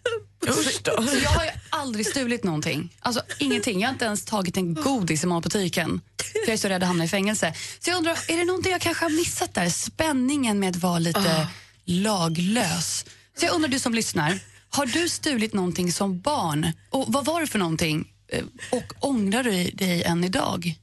Usch 0.47 0.81
då. 0.83 1.03
Så 1.07 1.15
jag 1.23 1.29
har 1.29 1.43
ju 1.45 1.51
aldrig 1.69 2.05
stulit 2.07 2.43
någonting. 2.43 2.95
Alltså 2.99 3.21
ingenting. 3.39 3.81
Jag 3.81 3.87
har 3.87 3.93
inte 3.93 4.05
ens 4.05 4.25
tagit 4.25 4.57
en 4.57 4.73
godis 4.73 5.23
i 5.23 5.27
matbutiken. 5.27 6.01
För 6.31 6.47
jag 6.47 6.53
är 6.53 6.57
så 6.57 6.67
rädd 6.67 6.83
att 6.83 6.87
hamna 6.87 7.03
i 7.03 7.07
fängelse. 7.07 7.53
Så 7.79 7.89
jag 7.89 7.97
undrar, 7.97 8.17
är 8.27 8.37
det 8.37 8.45
någonting 8.45 8.71
jag 8.71 8.81
kanske 8.81 9.05
har 9.05 9.09
missat 9.09 9.53
där? 9.53 9.69
Spänningen 9.69 10.59
med 10.59 10.69
att 10.69 10.75
vara 10.75 10.99
lite 10.99 11.47
laglös. 11.85 13.05
Så 13.39 13.45
jag 13.45 13.53
undrar 13.55 13.69
du 13.69 13.79
som 13.79 13.93
lyssnar, 13.93 14.39
har 14.69 14.85
du 14.85 15.09
stulit 15.09 15.53
någonting 15.53 15.91
som 15.91 16.19
barn? 16.21 16.71
Och 16.89 17.05
vad 17.07 17.25
var 17.25 17.41
det 17.41 17.47
för 17.47 17.59
någonting? 17.59 18.07
Eh, 18.31 18.43
Och 18.71 18.93
ångrar 18.99 19.43
du 19.43 19.51
dig 19.63 20.03
än 20.03 20.23
idag? 20.23 20.75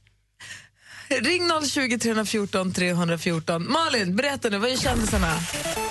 Ring 1.09 1.49
020 1.69 1.97
314 1.97 2.73
314. 2.73 3.71
Malin, 3.71 4.15
berätta 4.15 4.49
nu, 4.49 4.57
vad 4.57 4.69
är 4.69 4.77
kändisarna? 4.77 5.33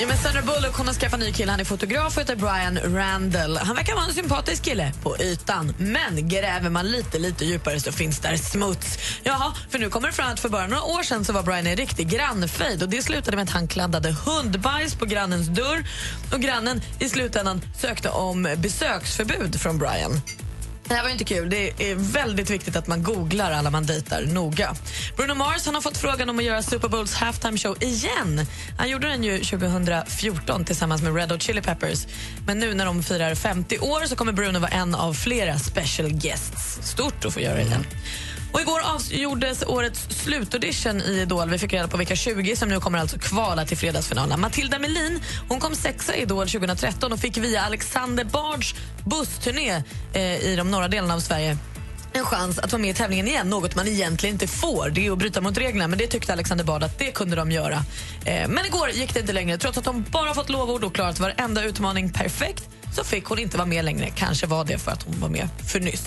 Ja, 0.01 0.07
men 0.07 0.17
Sandra 0.17 0.43
Bullock 0.43 0.77
hon 0.77 0.87
har 0.87 0.95
skaffat 0.95 1.21
ny 1.21 1.33
kille. 1.33 1.51
Han 1.51 1.61
är 1.61 1.65
fotograf 1.65 2.17
och 2.17 2.23
heter 2.23 2.37
Brian 2.37 2.79
Randall. 2.97 3.57
Han 3.57 3.77
verkar 3.77 3.95
vara 3.95 4.05
en 4.05 4.15
sympatisk 4.15 4.65
kille 4.65 4.93
på 5.03 5.17
ytan. 5.19 5.75
Men 5.79 6.29
gräver 6.29 6.71
man 6.71 6.91
lite, 6.91 7.19
lite 7.19 7.45
djupare 7.45 7.81
så 7.81 7.93
finns 7.93 8.19
där 8.21 8.37
smuts. 8.37 8.99
Jaha, 9.23 9.55
för 9.71 9.79
nu 9.79 9.91
kommer 9.91 10.09
det 10.09 10.15
fram 10.15 10.33
att 10.33 10.41
för 10.41 10.49
bara 10.49 10.67
några 10.67 10.83
år 10.83 11.03
sedan 11.03 11.25
så 11.25 11.33
var 11.33 11.43
Brian 11.43 11.67
en 11.67 11.77
riktig 11.77 12.09
grannfejd. 12.09 12.83
Och 12.83 12.89
det 12.89 13.03
slutade 13.03 13.37
med 13.37 13.45
att 13.45 13.51
han 13.51 13.69
kladdade 13.69 14.13
hundbajs 14.13 14.95
på 14.95 15.07
grannens 15.07 15.49
dörr. 15.49 15.85
Och 16.33 16.41
grannen 16.41 16.81
i 17.01 17.09
slutändan 17.09 17.61
sökte 17.81 18.09
om 18.09 18.49
besöksförbud 18.57 19.61
från 19.61 19.79
Brian. 19.79 20.21
Det 20.89 20.95
här 20.95 21.03
var 21.03 21.09
ju 21.09 21.13
inte 21.13 21.25
kul. 21.25 21.51
Det 21.51 21.91
är 21.91 21.95
väldigt 21.95 22.51
viktigt 22.51 22.77
att 22.77 22.87
man 22.87 23.03
googlar 23.03 23.53
alla 23.53 23.71
man 23.71 23.87
dejtar 23.87 24.23
noga. 24.23 24.77
Bruno 25.17 25.35
Mars 25.35 25.67
han 25.67 25.75
har 25.75 25.83
fått 25.83 25.97
frågan 25.97 26.31
om 26.31 26.39
att 26.39 26.45
göra 26.45 26.63
Super 26.63 26.89
Bowls 26.89 27.15
halftime 27.15 27.59
show 27.59 27.83
igen. 27.83 28.47
Han 28.79 28.91
gjorde 28.91 29.09
den 29.09 29.25
ju 29.25 29.39
2014 29.39 30.65
tillsammans 30.65 31.03
med 31.03 31.17
Red 31.17 31.33
Hot 31.33 31.43
Chili 31.43 31.63
Peppers. 31.63 32.07
Men 32.47 32.59
nu 32.59 32.75
när 32.75 32.87
de 32.87 33.03
firar 33.03 33.35
50 33.35 33.79
år 33.79 34.07
så 34.07 34.17
kommer 34.17 34.33
Bruno 34.33 34.59
vara 34.59 34.71
en 34.71 34.95
av 34.95 35.15
flera 35.15 35.59
special 35.59 36.13
guests. 36.13 36.79
Stort 36.83 37.25
att 37.25 37.35
få 37.35 37.41
göra 37.41 37.55
det 37.55 37.63
igen. 37.63 37.85
Och 38.59 38.63
igår 38.63 38.81
avgjordes 38.81 39.63
årets 39.63 40.07
slutaudition 40.11 41.01
i 41.01 41.21
Idol. 41.21 41.51
Vi 41.51 41.59
fick 41.59 41.73
reda 41.73 41.89
på 41.89 41.97
vilka 41.97 42.17
20 42.17 42.57
som 42.57 42.69
nu 42.69 42.81
kommer 42.81 42.99
alltså 42.99 43.19
kvala 43.19 43.65
till 43.65 43.77
fredagsfinalen. 43.77 44.41
Matilda 44.41 44.79
Melin 44.79 45.21
hon 45.49 45.61
kom 45.61 45.75
sexa 45.75 46.17
i 46.17 46.23
Idol 46.23 46.49
2013 46.49 47.13
och 47.13 47.19
fick 47.19 47.37
via 47.37 47.61
Alexander 47.61 48.25
Bards 48.25 48.75
bussturné 49.05 49.83
eh, 50.13 50.23
i 50.23 50.57
de 50.57 50.71
norra 50.71 50.89
delarna 50.89 51.15
av 51.15 51.21
Sverige 51.21 51.59
en 52.13 52.25
chans 52.25 52.59
att 52.59 52.73
vara 52.73 52.81
med 52.81 52.91
i 52.91 52.95
tävlingen 52.95 53.29
igen, 53.29 53.51
något 53.51 53.77
man 53.77 53.89
egentligen 53.89 54.35
inte 54.35 54.47
får. 54.47 54.91
Det 54.91 55.07
är 55.07 55.13
att 55.13 55.19
bryta 55.19 55.41
mot 55.41 55.59
reglerna, 55.59 55.89
men 55.89 55.99
det 55.99 56.07
tyckte 56.07 56.33
Alexander 56.33 56.65
Bard 56.65 56.83
att 56.83 56.99
det 56.99 57.13
kunde 57.13 57.37
de 57.37 57.51
göra. 57.51 57.83
Eh, 58.25 58.49
men 58.49 58.67
igår 58.67 58.91
gick 58.91 59.15
det 59.15 59.21
inte 59.21 59.33
längre. 59.33 59.59
Trots 59.59 59.79
att 59.79 59.85
de 59.85 60.05
bara 60.11 60.35
fått 60.35 60.49
lovord 60.49 60.85
och 60.85 60.95
klarat 60.95 61.21
varenda 61.21 61.65
utmaning 61.65 62.13
perfekt 62.13 62.69
så 62.97 63.05
fick 63.05 63.25
hon 63.25 63.39
inte 63.39 63.57
vara 63.57 63.67
med 63.67 63.85
längre. 63.85 64.11
Kanske 64.15 64.47
var 64.47 64.65
det 64.65 64.79
för 64.79 64.91
att 64.91 65.03
hon 65.03 65.21
var 65.21 65.29
med 65.29 65.49
för 65.67 65.81
nyss. 65.81 66.05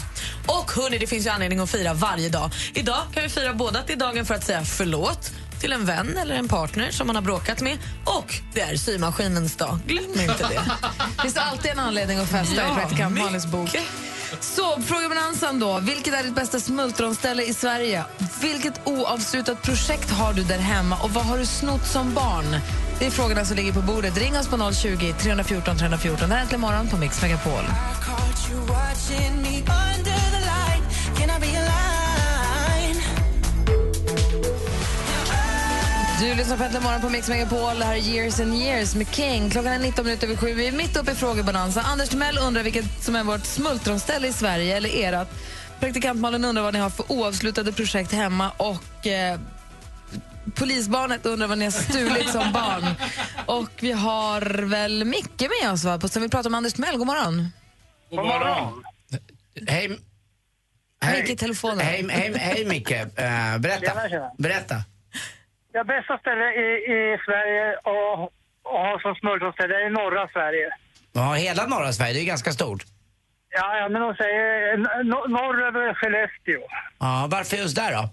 Och 0.47 0.71
hörni, 0.71 0.97
det 0.97 1.07
finns 1.07 1.25
ju 1.25 1.29
anledning 1.29 1.59
att 1.59 1.69
fira 1.69 1.93
varje 1.93 2.29
dag. 2.29 2.51
Idag 2.73 3.01
kan 3.13 3.23
vi 3.23 3.29
fira 3.29 3.53
både 3.53 3.79
att 3.79 3.87
det 3.87 3.93
är 3.93 3.97
dagen 3.97 4.25
för 4.25 4.33
att 4.35 4.43
säga 4.43 4.65
förlåt 4.65 5.31
till 5.59 5.73
en 5.73 5.85
vän 5.85 6.17
eller 6.17 6.35
en 6.35 6.47
partner 6.47 6.91
som 6.91 7.07
man 7.07 7.15
har 7.15 7.23
bråkat 7.23 7.61
med 7.61 7.77
och 8.05 8.35
det 8.53 8.61
är 8.61 8.75
symaskinens 8.75 9.55
dag. 9.55 9.79
Glöm 9.87 10.03
inte 10.19 10.47
det. 10.49 10.61
Det 11.15 11.21
finns 11.21 11.37
alltid 11.37 11.71
en 11.71 11.79
anledning 11.79 12.17
att 12.17 12.29
festa 12.29 12.55
Ja, 12.55 12.71
i 12.71 12.75
praktikant. 12.75 13.17
Malins 13.17 13.45
bok. 13.45 13.69
Så, 14.39 14.79
balansen, 15.09 15.59
då. 15.59 15.79
Vilket 15.79 16.13
är 16.13 16.23
ditt 16.23 16.35
bästa 16.35 16.59
smultronställe 16.59 17.43
i 17.43 17.53
Sverige? 17.53 18.03
Vilket 18.41 18.87
oavslutat 18.87 19.61
projekt 19.61 20.11
har 20.11 20.33
du 20.33 20.43
där 20.43 20.57
hemma 20.57 20.97
och 21.03 21.09
vad 21.11 21.25
har 21.25 21.37
du 21.37 21.45
snott 21.45 21.87
som 21.87 22.13
barn? 22.13 22.57
Det 22.99 23.05
är 23.05 23.11
frågorna 23.11 23.45
som 23.45 23.55
ligger 23.55 23.73
på 23.73 23.81
bordet. 23.81 24.17
Ring 24.17 24.37
oss 24.37 24.47
på 24.47 24.71
020 24.73 25.13
314 25.19 25.77
314. 25.77 26.29
Det 26.29 26.35
här 26.35 26.37
är 26.37 26.41
Äntligen 26.41 26.61
morgon 26.61 26.87
på 26.87 26.97
Mix 26.97 27.21
Megapol. 27.21 27.63
Du 36.21 36.35
lyssnar 36.35 36.57
på 36.57 36.63
Äntligen 36.63 36.83
morgon 36.83 37.01
på 37.01 37.09
Mix 37.09 37.29
Megapol. 37.29 37.79
Det 37.79 37.85
här 37.85 37.95
är 37.95 37.99
Years 37.99 38.39
and 38.39 38.53
years 38.55 38.95
med 38.95 39.07
King. 39.15 39.49
Klockan 39.49 39.71
är 39.73 39.79
19 39.79 40.05
minuter 40.05 40.27
över 40.27 40.37
sju. 40.37 40.53
Vi 40.53 40.67
är 40.67 40.71
mitt 40.71 40.97
uppe 40.97 41.11
i 41.11 41.15
frågebonanza. 41.15 41.81
Anders 41.81 42.09
Timell 42.09 42.37
undrar 42.37 42.63
vilket 42.63 43.03
som 43.03 43.15
är 43.15 43.23
vårt 43.23 43.45
smultronställe 43.45 44.27
i 44.27 44.33
Sverige, 44.33 44.77
eller 44.77 44.89
erat. 44.89 45.29
Praktikantmalen 45.79 46.45
undrar 46.45 46.63
vad 46.63 46.73
ni 46.73 46.79
har 46.79 46.89
för 46.89 47.11
oavslutade 47.11 47.71
projekt 47.71 48.11
hemma 48.11 48.51
och 48.57 49.07
eh, 49.07 49.39
Polisbarnet 50.55 51.25
undrar 51.25 51.47
vad 51.47 51.57
ni 51.57 51.65
har 51.65 51.71
stulit 51.71 52.29
som 52.29 52.51
barn. 52.53 52.85
Och 53.45 53.69
vi 53.79 53.91
har 53.91 54.41
väl 54.65 55.05
Micke 55.05 55.47
med 55.61 55.71
oss 55.71 55.83
va? 55.83 55.97
På- 55.99 56.07
som 56.07 56.21
vill 56.21 56.31
prata 56.31 56.49
om 56.49 56.55
Anders 56.55 56.73
Timell. 56.73 56.97
God 56.97 57.07
morgon. 57.07 57.49
God 58.09 58.25
morgon. 58.25 58.83
Hej. 59.67 59.99
Hej. 61.01 61.21
Micke 61.21 61.29
i 61.29 61.37
telefonen. 61.37 61.79
Hej, 61.79 62.07
hej, 62.11 62.33
hej 62.37 62.65
Micke. 62.65 62.91
Eh, 62.91 63.07
berätta. 63.59 63.85
Tjena, 63.85 64.09
tjena. 64.09 64.31
berätta. 64.37 64.83
Det 65.73 65.83
bästa 65.83 66.17
stället 66.17 66.55
i, 66.55 66.67
i 66.95 67.17
Sverige 67.25 67.71
att 67.73 68.31
att 68.63 68.81
ha 68.87 68.99
som 69.01 69.15
smultronställe 69.15 69.75
är 69.75 69.87
i 69.87 69.89
norra 69.89 70.27
Sverige. 70.27 70.69
Ja, 71.13 71.33
hela 71.33 71.65
norra 71.67 71.91
Sverige, 71.93 72.13
det 72.13 72.21
är 72.21 72.25
ganska 72.25 72.51
stort. 72.51 72.83
Ja, 73.49 73.77
ja 73.79 73.89
men 73.89 74.01
de 74.01 74.15
säger 74.15 74.77
no, 75.03 75.19
norr 75.27 75.61
över 75.67 75.93
Skellefteå. 75.93 76.61
Ja, 76.99 77.27
varför 77.31 77.57
just 77.57 77.75
där 77.75 77.91
då? 77.91 78.09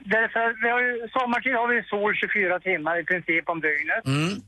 Därför, 0.00 0.62
vi 0.62 0.68
har 0.70 0.80
ju, 0.80 1.08
sommartid 1.08 1.54
har 1.54 1.68
vi 1.68 1.82
sol 1.82 2.14
24 2.16 2.60
timmar 2.60 3.00
i 3.00 3.04
princip 3.04 3.48
om 3.48 3.60
dygnet. 3.60 4.06
Mm. 4.06 4.40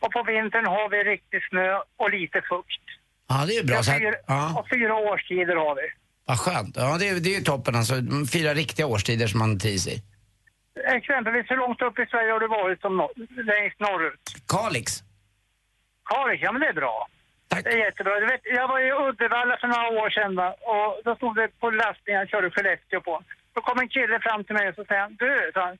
Och 0.00 0.12
på 0.12 0.22
vintern 0.22 0.66
har 0.66 0.88
vi 0.90 0.96
riktig 1.12 1.40
snö 1.50 1.78
och 1.96 2.10
lite 2.10 2.40
fukt. 2.50 2.84
Ja, 3.28 3.44
det 3.46 3.52
är 3.52 3.60
ju 3.60 3.64
bra. 3.66 3.82
Så 3.82 3.90
Ja, 3.92 3.98
fyra, 3.98 4.14
ja, 4.26 4.54
Och 4.58 4.66
fyra 4.74 4.94
årstider 4.94 5.56
har 5.56 5.74
vi. 5.74 5.82
vad 6.24 6.38
skönt. 6.40 6.76
Ja, 6.76 6.96
det, 7.00 7.08
är- 7.08 7.20
det 7.20 7.30
är 7.34 7.38
ju 7.38 7.44
toppen 7.44 7.74
alltså. 7.76 7.94
Fyra 8.32 8.54
riktiga 8.54 8.86
årstider 8.86 9.26
som 9.26 9.38
man 9.38 9.58
trivs 9.58 9.86
i. 9.88 10.02
Exempelvis, 10.84 11.50
hur 11.50 11.56
långt 11.56 11.82
upp 11.82 11.98
i 11.98 12.06
Sverige 12.06 12.32
har 12.32 12.40
du 12.40 12.48
varit 12.48 12.80
som 12.80 12.96
nor- 13.00 13.44
längst 13.52 13.80
norrut? 13.80 14.20
Kalix. 14.48 15.02
Kalix, 16.10 16.42
ja 16.42 16.52
men 16.52 16.60
det 16.60 16.66
är 16.68 16.72
bra. 16.72 17.08
Det 17.64 17.72
är 17.72 17.84
jättebra. 17.86 18.20
Du 18.20 18.26
vet, 18.26 18.40
jag 18.44 18.68
var 18.68 18.80
i 18.80 18.92
Uddevalla 19.08 19.56
för 19.60 19.68
några 19.68 19.88
år 20.02 20.10
sedan 20.10 20.36
va? 20.36 20.48
och 20.72 21.00
då 21.04 21.16
stod 21.16 21.36
det 21.36 21.48
på 21.60 21.70
lastningen, 21.70 22.20
jag 22.20 22.28
körde 22.28 22.50
Skellefteå 22.50 23.00
på. 23.00 23.22
Då 23.54 23.60
kom 23.60 23.78
en 23.78 23.88
kille 23.88 24.20
fram 24.20 24.44
till 24.44 24.54
mig 24.54 24.68
och 24.68 24.74
så 24.74 24.84
säger 24.84 25.00
han, 25.00 25.14
du, 25.18 25.52
han, 25.54 25.76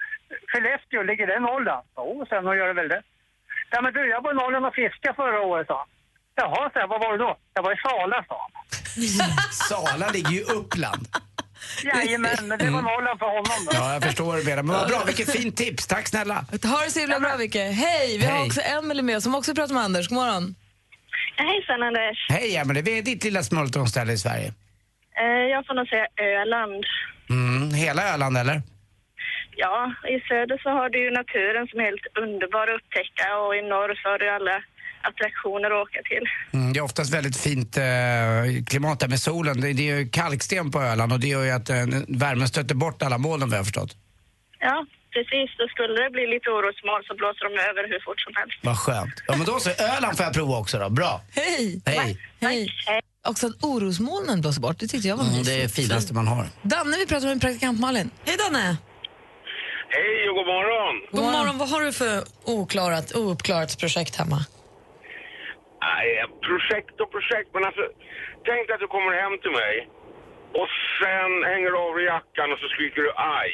Skellefteå, 0.49 1.02
ligger 1.02 1.26
det 1.26 1.37
i 1.37 1.40
Norrland? 1.40 1.87
Jo, 1.97 2.26
sen 2.28 2.47
och 2.47 2.57
gör 2.57 2.67
det 2.67 2.73
väl 2.73 2.88
det. 2.88 3.02
Ja 3.71 3.83
men 3.83 3.93
du, 3.93 4.09
jag 4.09 4.23
var 4.23 4.31
i 4.33 4.35
Norrland 4.35 4.67
och 4.67 4.75
fiskade 4.75 5.14
förra 5.14 5.40
året, 5.40 5.67
sa 5.67 5.78
han. 5.78 5.88
Jaha, 6.35 6.71
sa 6.73 6.81
jag, 6.81 6.88
vad 6.88 7.00
var 7.00 7.12
du 7.12 7.19
då? 7.19 7.37
Jag 7.55 7.62
var 7.62 7.73
i 7.73 7.76
Sala, 7.76 8.25
sa 8.28 8.37
han. 8.40 8.52
Sala 9.69 10.09
ligger 10.09 10.31
ju 10.31 10.40
i 10.40 10.43
Uppland. 10.43 11.07
Jajamän, 11.85 12.49
men 12.49 12.59
det 12.59 12.71
var 12.71 12.83
Norrland 12.83 13.19
för 13.19 13.27
honom 13.27 13.59
då. 13.67 13.71
Ja, 13.75 13.93
jag 13.93 14.03
förstår 14.03 14.45
menar. 14.45 14.62
Men 14.62 14.77
vad 14.77 14.88
bra, 14.88 15.03
vilket 15.07 15.33
fint 15.33 15.57
tips. 15.57 15.87
Tack 15.87 16.09
snälla. 16.09 16.35
Ha 16.35 16.85
det 16.85 16.91
så 16.91 17.00
himla 17.00 17.21
bra, 17.21 17.37
Micke. 17.38 17.55
Hej! 17.57 18.19
Vi 18.19 18.25
har 18.27 18.33
Hej. 18.38 18.47
också 18.47 18.61
Emelie 18.61 19.03
med 19.03 19.23
som 19.23 19.35
också 19.35 19.55
pratar 19.55 19.75
med 19.75 19.83
Anders. 19.83 20.09
God 20.09 20.19
morgon. 20.19 20.55
Hejsan 21.37 21.83
Anders. 21.83 22.27
Hej 22.29 22.57
Emelie, 22.57 22.83
vad 22.83 22.93
är 22.99 23.03
ditt 23.03 23.25
lilla 23.25 23.43
smultronställe 23.43 24.12
i 24.12 24.19
Sverige? 24.19 24.49
Eh, 25.21 25.45
jag 25.55 25.67
får 25.67 25.75
nog 25.75 25.88
säga 25.88 26.07
Öland. 26.17 26.85
Mm, 27.31 27.71
hela 27.75 28.15
Öland 28.15 28.37
eller? 28.37 28.62
Ja, 29.57 29.95
i 30.15 30.21
söder 30.29 30.59
så 30.62 30.71
har 30.71 30.88
du 30.91 30.99
ju 31.05 31.11
naturen 31.11 31.67
som 31.69 31.81
är 31.81 31.85
helt 31.85 32.07
underbar 32.25 32.67
att 32.69 32.77
upptäcka 32.81 33.27
och 33.43 33.57
i 33.57 33.62
norr 33.62 33.93
så 34.00 34.09
har 34.09 34.19
du 34.19 34.29
alla 34.38 34.57
attraktioner 35.02 35.71
att 35.71 35.83
åka 35.88 36.00
till. 36.11 36.25
Mm, 36.52 36.73
det 36.73 36.78
är 36.78 36.85
oftast 36.85 37.14
väldigt 37.14 37.37
fint 37.37 37.76
eh, 37.76 37.85
klimat 38.67 39.00
där 39.00 39.09
med 39.09 39.21
solen. 39.21 39.61
Det, 39.61 39.73
det 39.73 39.90
är 39.90 39.97
ju 39.99 40.09
kalksten 40.09 40.71
på 40.71 40.83
Öland 40.83 41.12
och 41.12 41.21
det 41.21 41.28
gör 41.28 41.45
ju 41.45 41.50
att 41.50 41.71
eh, 41.71 41.76
värmen 42.09 42.49
stöter 42.49 42.75
bort 42.75 43.02
alla 43.02 43.19
molnen 43.19 43.50
vad 43.50 43.59
jag 43.59 43.64
förstått. 43.67 43.97
Ja, 44.61 44.87
precis. 45.12 45.49
Då 45.59 45.69
skulle 45.69 46.02
det 46.02 46.11
bli 46.11 46.26
lite 46.35 46.49
orosmoln 46.50 47.02
så 47.09 47.14
blåser 47.21 47.45
de 47.49 47.52
över 47.71 47.83
hur 47.93 48.00
fort 48.07 48.21
som 48.21 48.33
helst. 48.37 48.59
Vad 48.62 48.78
skönt. 48.78 49.14
Ja 49.26 49.37
men 49.37 49.47
då 49.47 49.61
så, 49.61 49.71
Öland 49.97 50.17
får 50.17 50.25
jag 50.25 50.35
prova 50.35 50.57
också 50.59 50.78
då. 50.78 50.88
Bra. 50.90 51.21
Hej! 51.31 51.83
Hej. 51.87 52.19
Hej. 52.40 52.69
Också 53.28 53.47
att 53.47 53.64
orosmolnen 53.64 54.40
blåser 54.40 54.61
bort, 54.61 54.78
det 54.78 54.87
tyckte 54.87 55.09
jag 55.09 55.17
var 55.17 55.25
Mm, 55.25 55.43
det 55.43 55.52
är 55.52 55.62
det 55.62 55.69
finaste 55.69 56.14
man 56.14 56.26
har. 56.28 56.47
Danne, 56.62 56.97
vi 56.97 57.07
pratar 57.07 57.26
med 57.26 57.40
praktikant 57.40 57.81
Malin. 57.81 58.11
Hej 58.26 58.37
Danne! 58.37 58.76
Hej 59.90 60.28
och 60.31 60.35
god 60.37 60.47
morgon! 60.47 60.95
God 61.12 61.33
morgon. 61.33 61.59
Vad 61.59 61.69
har 61.69 61.81
du 61.81 61.93
för 61.93 62.25
oklarat, 62.45 63.17
ouppklarat 63.17 63.78
projekt 63.78 64.17
hemma? 64.17 64.45
Nej, 65.88 66.09
projekt 66.49 66.97
och 67.02 67.11
projekt, 67.14 67.49
men 67.54 67.64
alltså 67.68 67.85
tänk 68.49 68.62
dig 68.66 68.75
att 68.75 68.85
du 68.87 68.90
kommer 68.97 69.12
hem 69.23 69.35
till 69.42 69.54
mig 69.62 69.75
och 70.61 70.68
sen 71.00 71.30
hänger 71.50 71.71
du 71.73 71.78
av 71.87 71.92
dig 71.97 72.04
jackan 72.14 72.49
och 72.52 72.59
så 72.62 72.68
skriker 72.75 73.02
du 73.07 73.12
aj. 73.38 73.52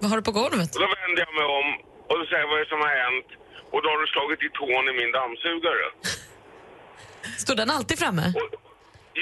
Vad 0.00 0.08
har 0.10 0.16
du 0.20 0.24
på 0.30 0.36
golvet? 0.42 0.70
Och 0.74 0.82
då 0.84 0.88
vänder 1.00 1.20
jag 1.26 1.34
mig 1.40 1.46
om 1.60 1.68
och 2.08 2.16
så 2.18 2.24
säger 2.28 2.42
jag 2.44 2.50
vad 2.50 2.58
är 2.58 2.64
det 2.64 2.72
som 2.74 2.82
har 2.86 2.94
hänt 3.04 3.28
och 3.72 3.80
då 3.82 3.86
har 3.92 3.98
du 4.02 4.06
slagit 4.14 4.40
i 4.48 4.50
tån 4.60 4.84
i 4.90 4.94
min 5.00 5.12
dammsugare. 5.18 5.86
Står 7.44 7.56
den 7.62 7.70
alltid 7.76 7.96
framme? 8.02 8.24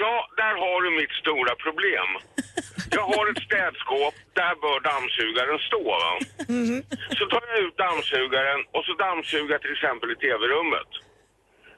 Ja, 0.03 0.15
där 0.43 0.55
har 0.65 0.79
du 0.85 0.89
mitt 1.01 1.15
stora 1.23 1.53
problem. 1.67 2.11
Jag 2.99 3.07
har 3.15 3.25
ett 3.33 3.43
städskåp, 3.49 4.15
där 4.41 4.55
bör 4.63 4.79
dammsugaren 4.93 5.59
stå. 5.69 5.83
Va? 6.03 6.13
Så 7.19 7.25
tar 7.33 7.43
jag 7.51 7.59
ut 7.67 7.77
dammsugaren 7.87 8.61
och 8.75 8.85
så 8.85 8.93
dammsugar 9.07 9.59
till 9.59 9.73
exempel 9.77 10.09
i 10.15 10.17
tv-rummet. 10.25 10.91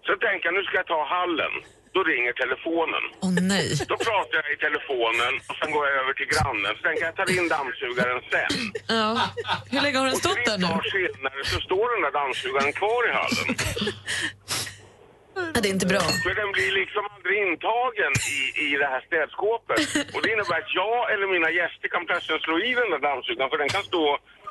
Så 0.08 0.14
tänker 0.26 0.44
jag, 0.48 0.54
nu 0.58 0.62
ska 0.64 0.74
jag 0.82 0.90
ta 0.94 1.00
hallen. 1.18 1.54
Då 1.94 2.00
ringer 2.12 2.32
telefonen. 2.44 3.04
Åh 3.24 3.32
nej. 3.54 3.68
Då 3.92 3.96
pratar 4.08 4.34
jag 4.40 4.48
i 4.56 4.58
telefonen 4.66 5.32
och 5.50 5.56
sen 5.60 5.70
går 5.74 5.82
jag 5.88 5.94
över 6.02 6.12
till 6.18 6.30
grannen. 6.34 6.72
Så 6.76 6.82
tänker 6.86 7.02
jag, 7.04 7.10
jag 7.12 7.18
tar 7.20 7.30
in 7.38 7.46
dammsugaren 7.56 8.20
sen. 8.32 8.54
Ja. 8.96 9.08
Hur 9.72 9.80
länge 9.84 9.98
har 10.00 10.06
den 10.12 10.20
stått 10.24 10.44
där 10.50 10.58
nu? 10.62 10.66
Och 10.76 10.82
tre 10.92 11.06
dagar 11.06 11.16
senare 11.16 11.40
så 11.52 11.58
står 11.68 11.86
den 11.94 12.00
där 12.06 12.14
dammsugaren 12.20 12.72
kvar 12.80 13.00
i 13.08 13.12
hallen. 13.20 13.46
Ja, 15.54 15.60
det 15.62 15.68
är 15.70 15.76
inte 15.78 15.90
bra. 15.94 16.04
För 16.26 16.34
den 16.42 16.50
blir 16.56 16.72
liksom 16.80 17.02
aldrig 17.14 17.36
intagen 17.46 18.12
i, 18.36 18.38
i 18.66 18.68
det 18.82 18.88
här 18.94 19.02
städskåpet. 19.08 19.80
Och 20.14 20.20
det 20.22 20.28
innebär 20.34 20.58
att 20.62 20.74
jag 20.82 21.00
eller 21.12 21.26
mina 21.36 21.50
gäster 21.58 21.88
kan 21.94 22.02
plötsligt 22.08 22.42
slå 22.46 22.54
i 22.68 22.72
den 22.80 22.90
där 22.94 23.02
dammsugaren 23.08 23.50
för 23.52 23.58
den 23.62 23.70
kan 23.76 23.84
stå 23.92 24.06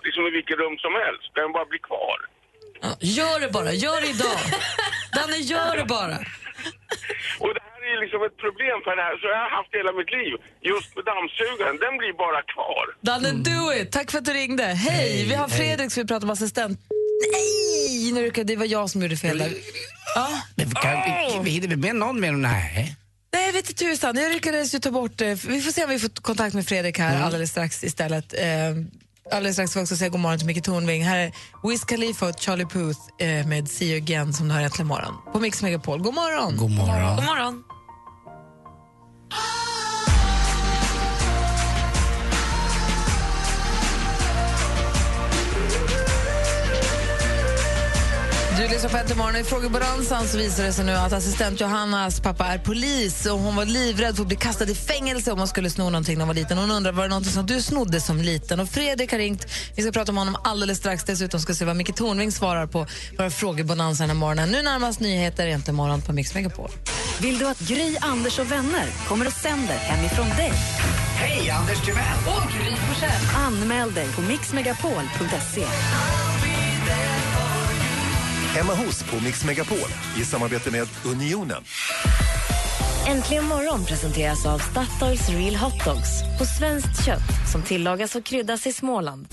liksom 0.05 0.21
i 0.29 0.31
vilket 0.37 0.57
rum 0.61 0.77
som 0.85 0.93
helst. 1.03 1.27
Den 1.39 1.49
bara 1.55 1.67
blir 1.71 1.83
kvar. 1.89 2.17
Gör 2.99 3.39
det 3.39 3.49
bara, 3.57 3.73
gör 3.73 4.01
det 4.01 4.07
idag. 4.07 4.39
Danne, 5.15 5.37
gör 5.37 5.77
det 5.77 5.85
bara. 5.85 6.17
Och 7.43 7.51
det 7.55 7.61
här 7.69 7.79
är 7.87 7.91
ju 7.95 7.99
liksom 8.03 8.21
ett 8.27 8.37
problem 8.45 8.77
för 8.85 8.93
det 8.95 9.03
här. 9.07 9.15
Så 9.21 9.25
jag 9.33 9.39
har 9.45 9.51
haft 9.57 9.71
hela 9.79 9.91
mitt 9.99 10.11
liv. 10.19 10.33
Just 10.71 10.89
med 10.95 11.05
dammsugaren, 11.11 11.75
den 11.85 11.93
blir 12.01 12.13
bara 12.25 12.41
kvar. 12.53 12.85
Danne, 13.09 13.31
do 13.49 13.73
it! 13.81 13.91
Tack 13.91 14.11
för 14.11 14.17
att 14.17 14.25
du 14.25 14.33
ringde. 14.33 14.63
Hej! 14.63 15.25
vi 15.29 15.35
har 15.35 15.47
Fredrik 15.47 15.91
som 15.91 16.03
vi 16.03 16.07
pratar 16.07 16.25
om 16.27 16.31
assistent. 16.31 16.79
Nej! 17.33 18.11
Nu 18.13 18.25
råkade- 18.25 18.43
det 18.53 18.55
var 18.55 18.65
jag 18.65 18.89
som 18.89 19.01
gjorde 19.01 19.17
fel 19.17 19.37
där. 19.37 19.51
Ja. 20.15 20.29
Men 20.55 20.71
kan, 20.71 20.91
vi, 20.91 21.39
vi 21.43 21.49
hinner 21.51 21.67
vi 21.67 21.75
med 21.75 21.95
någon 21.95 22.19
mer? 22.19 22.31
Nej. 22.31 22.95
Nej, 23.33 23.45
jag 23.45 23.53
vet 23.53 23.69
inte 23.69 23.83
tusan. 23.85 24.17
Jag 24.17 24.31
lyckades 24.33 24.75
ju 24.75 24.79
ta 24.79 24.91
bort... 24.91 25.21
eh, 25.21 25.27
Vi 25.27 25.61
får 25.61 25.71
se 25.71 25.83
om 25.83 25.89
vi 25.89 25.99
får 25.99 26.09
kontakt 26.09 26.53
med 26.55 26.65
Fredrik 26.67 26.99
här 26.99 27.23
alldeles 27.23 27.49
strax 27.51 27.83
istället. 27.83 28.33
Alldeles 29.31 29.55
strax 29.55 29.73
får 29.73 29.79
vi 29.79 29.83
också 29.83 29.95
säga 29.95 30.09
god 30.09 30.19
morgon 30.19 30.37
till 30.37 30.47
Micke 30.47 30.63
Tornving. 30.63 31.03
Här 31.03 31.17
är 31.17 31.31
Wiz 31.63 31.83
Khalifa 31.85 32.25
och 32.29 32.39
Charlie 32.39 32.65
Puth 32.65 32.99
eh, 33.19 33.47
med 33.47 33.67
See 33.69 33.85
you 33.85 33.97
again 33.97 34.33
som 34.33 34.47
du 34.47 34.53
hör 34.53 34.61
äntligen 34.61 34.87
morgon. 34.87 35.13
På 35.33 35.39
Mix 35.39 35.61
Megapol. 35.61 36.01
God 36.01 36.13
morgon! 36.13 36.57
God 36.57 36.71
morgon. 36.71 37.15
God 37.15 37.25
morgon. 37.25 37.63
Du 48.57 48.67
lyssnar 48.67 48.89
på 48.89 48.97
Äntligen 48.97 49.17
morgon. 49.17 49.35
I 49.35 49.43
frågebalansen 49.43 50.27
så 50.27 50.37
visar 50.37 50.63
det 50.63 50.73
sig 50.73 50.85
nu 50.85 50.91
att 50.91 51.13
assistent 51.13 51.61
Johannas 51.61 52.19
pappa 52.19 52.45
är 52.45 52.57
polis 52.57 53.25
och 53.25 53.39
hon 53.39 53.55
var 53.55 53.65
livrädd 53.65 54.15
för 54.15 54.21
att 54.21 54.27
bli 54.27 54.37
kastad 54.37 54.65
i 54.65 54.75
fängelse 54.75 55.31
om 55.31 55.39
hon 55.39 55.47
skulle 55.47 55.69
sno 55.69 55.83
någonting 55.83 56.17
när 56.17 56.21
hon 56.21 56.27
var 56.27 56.35
liten. 56.35 56.57
Hon 56.57 56.71
undrar 56.71 56.91
var 56.91 57.03
det 57.03 57.09
någonting 57.09 57.31
som 57.31 57.45
du 57.45 57.61
snodde 57.61 58.01
som 58.01 58.21
liten. 58.21 58.59
Och 58.59 58.69
Fredrik 58.69 59.11
har 59.11 59.19
ringt. 59.19 59.45
Vi 59.75 59.81
ska 59.81 59.91
prata 59.91 60.11
om 60.11 60.17
honom 60.17 60.37
alldeles 60.43 60.77
strax. 60.77 61.03
Dessutom 61.03 61.39
ska 61.39 61.51
vi 61.53 61.57
se 61.57 61.65
vad 61.65 61.75
Micke 61.75 61.95
Tornving 61.95 62.31
svarar 62.31 62.67
på 62.67 62.87
våra 63.17 63.29
frågebonanza 63.29 64.03
den 64.03 64.09
här 64.09 64.17
morgonen. 64.17 64.49
Nu 64.49 64.61
närmast 64.61 64.99
nyheter 64.99 65.47
Äntligen 65.47 65.75
morgon 65.75 66.01
på 66.01 66.13
Mix 66.13 66.33
Megapol. 66.33 66.71
Vill 67.21 67.37
du 67.37 67.47
att 67.47 67.59
Gry, 67.59 67.97
Anders 68.01 68.39
och 68.39 68.51
vänner 68.51 68.87
kommer 69.07 69.27
och 69.27 69.33
sänder 69.33 69.75
hemifrån 69.75 70.29
dig? 70.29 70.51
Hej, 71.15 71.49
Anders 71.49 71.85
Timell! 71.85 72.17
Och 72.27 72.51
Gry 72.51 72.75
Forssell. 72.75 73.35
Anmäl 73.35 73.93
dig 73.93 74.07
på 74.07 74.21
mixmegapol.se. 74.21 75.65
Hemma 78.57 78.73
hos 78.73 79.03
på 79.03 79.23
Mix 79.23 79.45
Megapol 79.45 79.89
i 80.19 80.25
samarbete 80.25 80.71
med 80.71 80.87
Unionen. 81.05 81.63
Äntligen 83.07 83.45
morgon 83.45 83.85
presenteras 83.85 84.45
av 84.45 84.59
Statoils 84.59 85.29
Real 85.29 85.55
Hot 85.55 85.85
Dogs 85.85 86.09
på 86.39 86.45
svenskt 86.45 87.05
kött 87.05 87.51
som 87.51 87.63
tillagas 87.63 88.15
och 88.15 88.23
kryddas 88.23 88.67
i 88.67 88.73
Småland. 88.73 89.27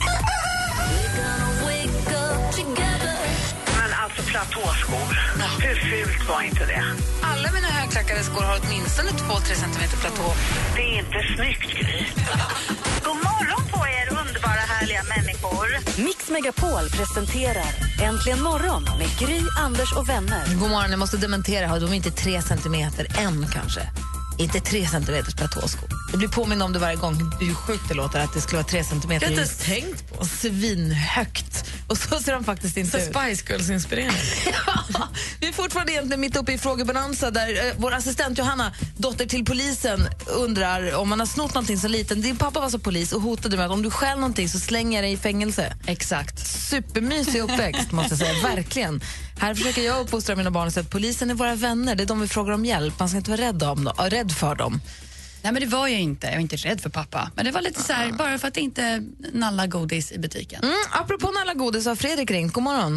Men 3.79 3.93
alltså 4.05 4.23
platåskor, 4.23 5.17
hur 5.63 5.75
fult 5.75 6.29
var 6.29 6.43
inte 6.43 6.67
det? 6.67 6.85
Alla 7.23 7.53
mina 7.53 7.69
högklackade 7.69 8.23
skor 8.23 8.43
har 8.43 8.61
åtminstone 8.63 9.11
2-3 9.11 9.55
centimeter 9.55 9.97
platå. 9.97 10.33
Det 10.77 10.83
är 10.83 10.99
inte 10.99 11.35
snyggt, 11.37 11.73
Gry. 11.73 12.07
härliga 14.85 15.03
människor. 15.03 16.03
Mix 16.05 16.31
Megapol 16.31 16.91
presenterar 16.91 17.67
Äntligen 18.03 18.43
morgon 18.43 18.85
med 18.85 19.09
Gry, 19.19 19.41
Anders 19.59 19.93
och 19.93 20.09
vänner. 20.09 20.47
God 20.55 20.71
morgon, 20.71 20.91
jag 20.91 20.99
måste 20.99 21.17
dementera. 21.17 21.79
De 21.79 21.91
är 21.91 21.95
inte 21.95 22.11
3 22.11 22.43
centimeter 22.43 23.07
än 23.19 23.47
kanske. 23.53 23.81
Inte 24.39 24.61
3 24.61 24.87
centimeters 24.87 25.35
platåskor. 25.35 25.89
Jag 26.11 26.19
blir 26.19 26.29
påmind 26.29 26.63
om 26.63 26.73
det 26.73 26.79
varje 26.79 26.97
gång 26.97 27.33
hur 27.41 27.55
sjukt 27.55 27.89
det 27.89 27.95
låter 27.95 28.21
att 28.21 28.35
det 28.35 28.41
skulle 28.41 28.57
vara 28.57 28.69
3 28.69 28.85
centimeter. 28.85 29.27
Jag 29.31 29.37
har 29.37 29.43
inte 29.43 29.53
ens 29.53 29.83
tänkt 29.83 30.19
på. 30.19 30.25
Svinhögt. 30.25 31.65
Och 31.87 31.99
så 31.99 32.21
ser 32.21 32.33
de 32.33 32.45
faktiskt 32.45 32.77
inte 32.77 32.91
Så 32.91 32.97
ut. 32.97 33.05
Spice 33.05 33.53
Girls-inspirerad. 33.53 34.15
Ja, 34.97 35.09
vi 35.41 35.49
är 35.49 35.53
fortfarande 35.53 35.93
egentligen 35.93 36.21
mitt 36.21 36.37
uppe 36.37 36.53
i 36.53 36.59
frågebonanza 36.59 37.31
där 37.31 37.67
eh, 37.67 37.73
vår 37.77 37.95
assistent 37.95 38.39
Johanna, 38.39 38.73
dotter 38.97 39.27
till 39.27 39.45
polisen, 39.45 40.09
undrar 40.27 40.95
om 40.95 41.09
man 41.09 41.21
har 41.21 41.27
snott 41.27 41.55
någonting 41.55 41.79
så 41.79 41.89
liten. 41.89 42.21
Din 42.21 42.37
pappa 42.37 42.61
var 42.61 42.71
så 42.71 42.79
polis 42.79 43.13
och 43.13 43.21
hotade 43.23 43.57
med 43.57 43.67
att 43.67 43.73
om 43.73 43.83
du 43.83 43.91
stjäl 43.91 44.19
någonting 44.19 44.49
så 44.49 44.59
slänger 44.59 44.99
jag 44.99 45.05
dig 45.05 45.13
i 45.13 45.17
fängelse. 45.17 45.77
Exakt. 45.87 46.47
Supermysig 46.47 47.41
uppväxt 47.41 47.93
måste 47.93 48.13
jag 48.13 48.19
säga, 48.19 48.55
verkligen. 48.55 49.01
Här 49.39 49.55
försöker 49.55 49.83
jag 49.83 50.01
uppfostra 50.01 50.37
mina 50.37 50.51
barn 50.51 50.67
och 50.67 50.73
säga 50.73 50.85
att 50.85 50.91
polisen 50.91 51.31
är 51.31 51.35
våra 51.35 51.55
vänner, 51.55 51.95
det 51.95 52.03
är 52.03 52.07
de 52.07 52.21
vi 52.21 52.29
frågar 52.29 52.53
om 52.53 52.65
hjälp. 52.65 52.99
Man 52.99 53.09
ska 53.09 53.19
inte 53.19 53.31
vara 53.31 53.41
rädd, 53.41 53.63
om 53.63 53.85
dem, 53.85 53.95
rädd 54.11 54.33
för 54.33 54.55
dem. 54.55 54.81
Nej, 55.45 55.53
men 55.53 55.63
det 55.63 55.69
var 55.69 55.89
jag 55.89 56.01
inte. 56.01 56.27
Jag 56.27 56.35
var 56.35 56.41
inte 56.41 56.57
rädd 56.57 56.81
för 56.81 56.91
pappa. 56.91 57.31
Men 57.37 57.45
det 57.45 57.51
var 57.51 57.63
lite 57.63 57.81
så 57.83 57.93
här, 57.93 58.13
bara 58.13 58.39
för 58.39 58.49
att 58.49 58.57
inte 58.57 59.03
nalla 59.33 59.67
godis 59.67 60.13
i 60.13 60.19
butiken. 60.19 60.61
Mm, 60.63 60.85
apropå 60.93 61.33
alla 61.43 61.55
godis 61.55 61.87
har 61.87 61.95
Fredrik 61.95 62.31
ringt. 62.31 62.53
God 62.53 62.65
morgon. 62.65 62.95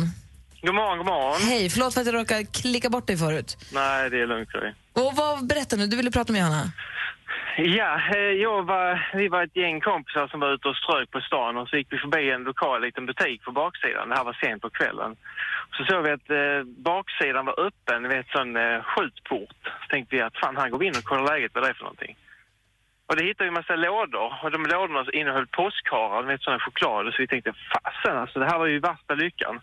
God 0.61 0.75
morgon, 0.75 0.97
god 0.97 1.07
morgon. 1.07 1.41
Hej, 1.41 1.69
förlåt 1.69 1.93
för 1.93 2.01
att 2.01 2.07
jag 2.07 2.15
råkade 2.15 2.43
klicka 2.45 2.89
bort 2.89 3.07
dig 3.07 3.17
förut. 3.17 3.57
Nej, 3.73 4.09
det 4.09 4.21
är 4.21 4.27
lugnt. 4.27 4.49
Sorry. 4.51 4.71
Och 4.93 5.13
vad, 5.15 5.47
berätta 5.47 5.75
nu, 5.75 5.87
du 5.87 5.95
ville 5.97 6.11
prata 6.11 6.31
med 6.33 6.39
Johanna. 6.39 6.71
Ja, 7.57 7.91
eh, 8.15 8.33
jag 8.45 8.63
var, 8.63 9.11
vi 9.13 9.27
var 9.27 9.43
ett 9.43 9.55
gäng 9.55 9.81
kompisar 9.81 10.27
som 10.27 10.39
var 10.39 10.53
ute 10.53 10.67
och 10.67 10.75
strök 10.75 11.11
på 11.11 11.19
stan 11.21 11.57
och 11.57 11.67
så 11.69 11.77
gick 11.77 11.93
vi 11.93 11.97
förbi 11.97 12.31
en 12.31 12.43
lokal 12.43 12.81
liten 12.81 13.05
butik 13.05 13.43
på 13.43 13.51
baksidan. 13.51 14.09
Det 14.09 14.15
här 14.15 14.23
var 14.23 14.37
sent 14.43 14.61
på 14.61 14.69
kvällen. 14.69 15.15
Så 15.77 15.85
såg 15.89 16.03
vi 16.03 16.11
att 16.11 16.29
eh, 16.29 16.59
baksidan 16.91 17.45
var 17.45 17.59
öppen, 17.67 18.03
ni 18.03 18.07
vet 18.15 18.27
sån 18.29 18.55
eh, 18.55 18.81
skjutport. 18.89 19.61
Så 19.81 19.87
tänkte 19.89 20.15
vi 20.15 20.21
att 20.21 20.37
fan, 20.41 20.57
här 20.57 20.69
går 20.69 20.79
vi 20.79 20.85
in 20.85 20.97
och 20.97 21.03
kollar 21.03 21.25
läget 21.33 21.51
vad 21.53 21.63
det 21.63 21.69
är 21.69 21.73
för 21.73 21.83
någonting. 21.83 22.15
Och 23.07 23.15
det 23.15 23.25
hittade 23.25 23.43
vi 23.43 23.47
en 23.47 23.53
massa 23.53 23.75
lådor 23.75 24.33
och 24.43 24.51
de 24.51 24.65
lådorna 24.65 25.05
innehöll 25.13 25.47
påskharar, 25.47 26.23
vet 26.23 26.41
sådana 26.41 26.59
choklad. 26.59 27.13
Så 27.13 27.21
vi 27.21 27.27
tänkte 27.27 27.53
fasen 27.73 28.17
alltså, 28.17 28.39
det 28.39 28.45
här 28.45 28.57
var 28.57 28.65
ju 28.65 28.79
värsta 28.79 29.13
lyckan. 29.13 29.61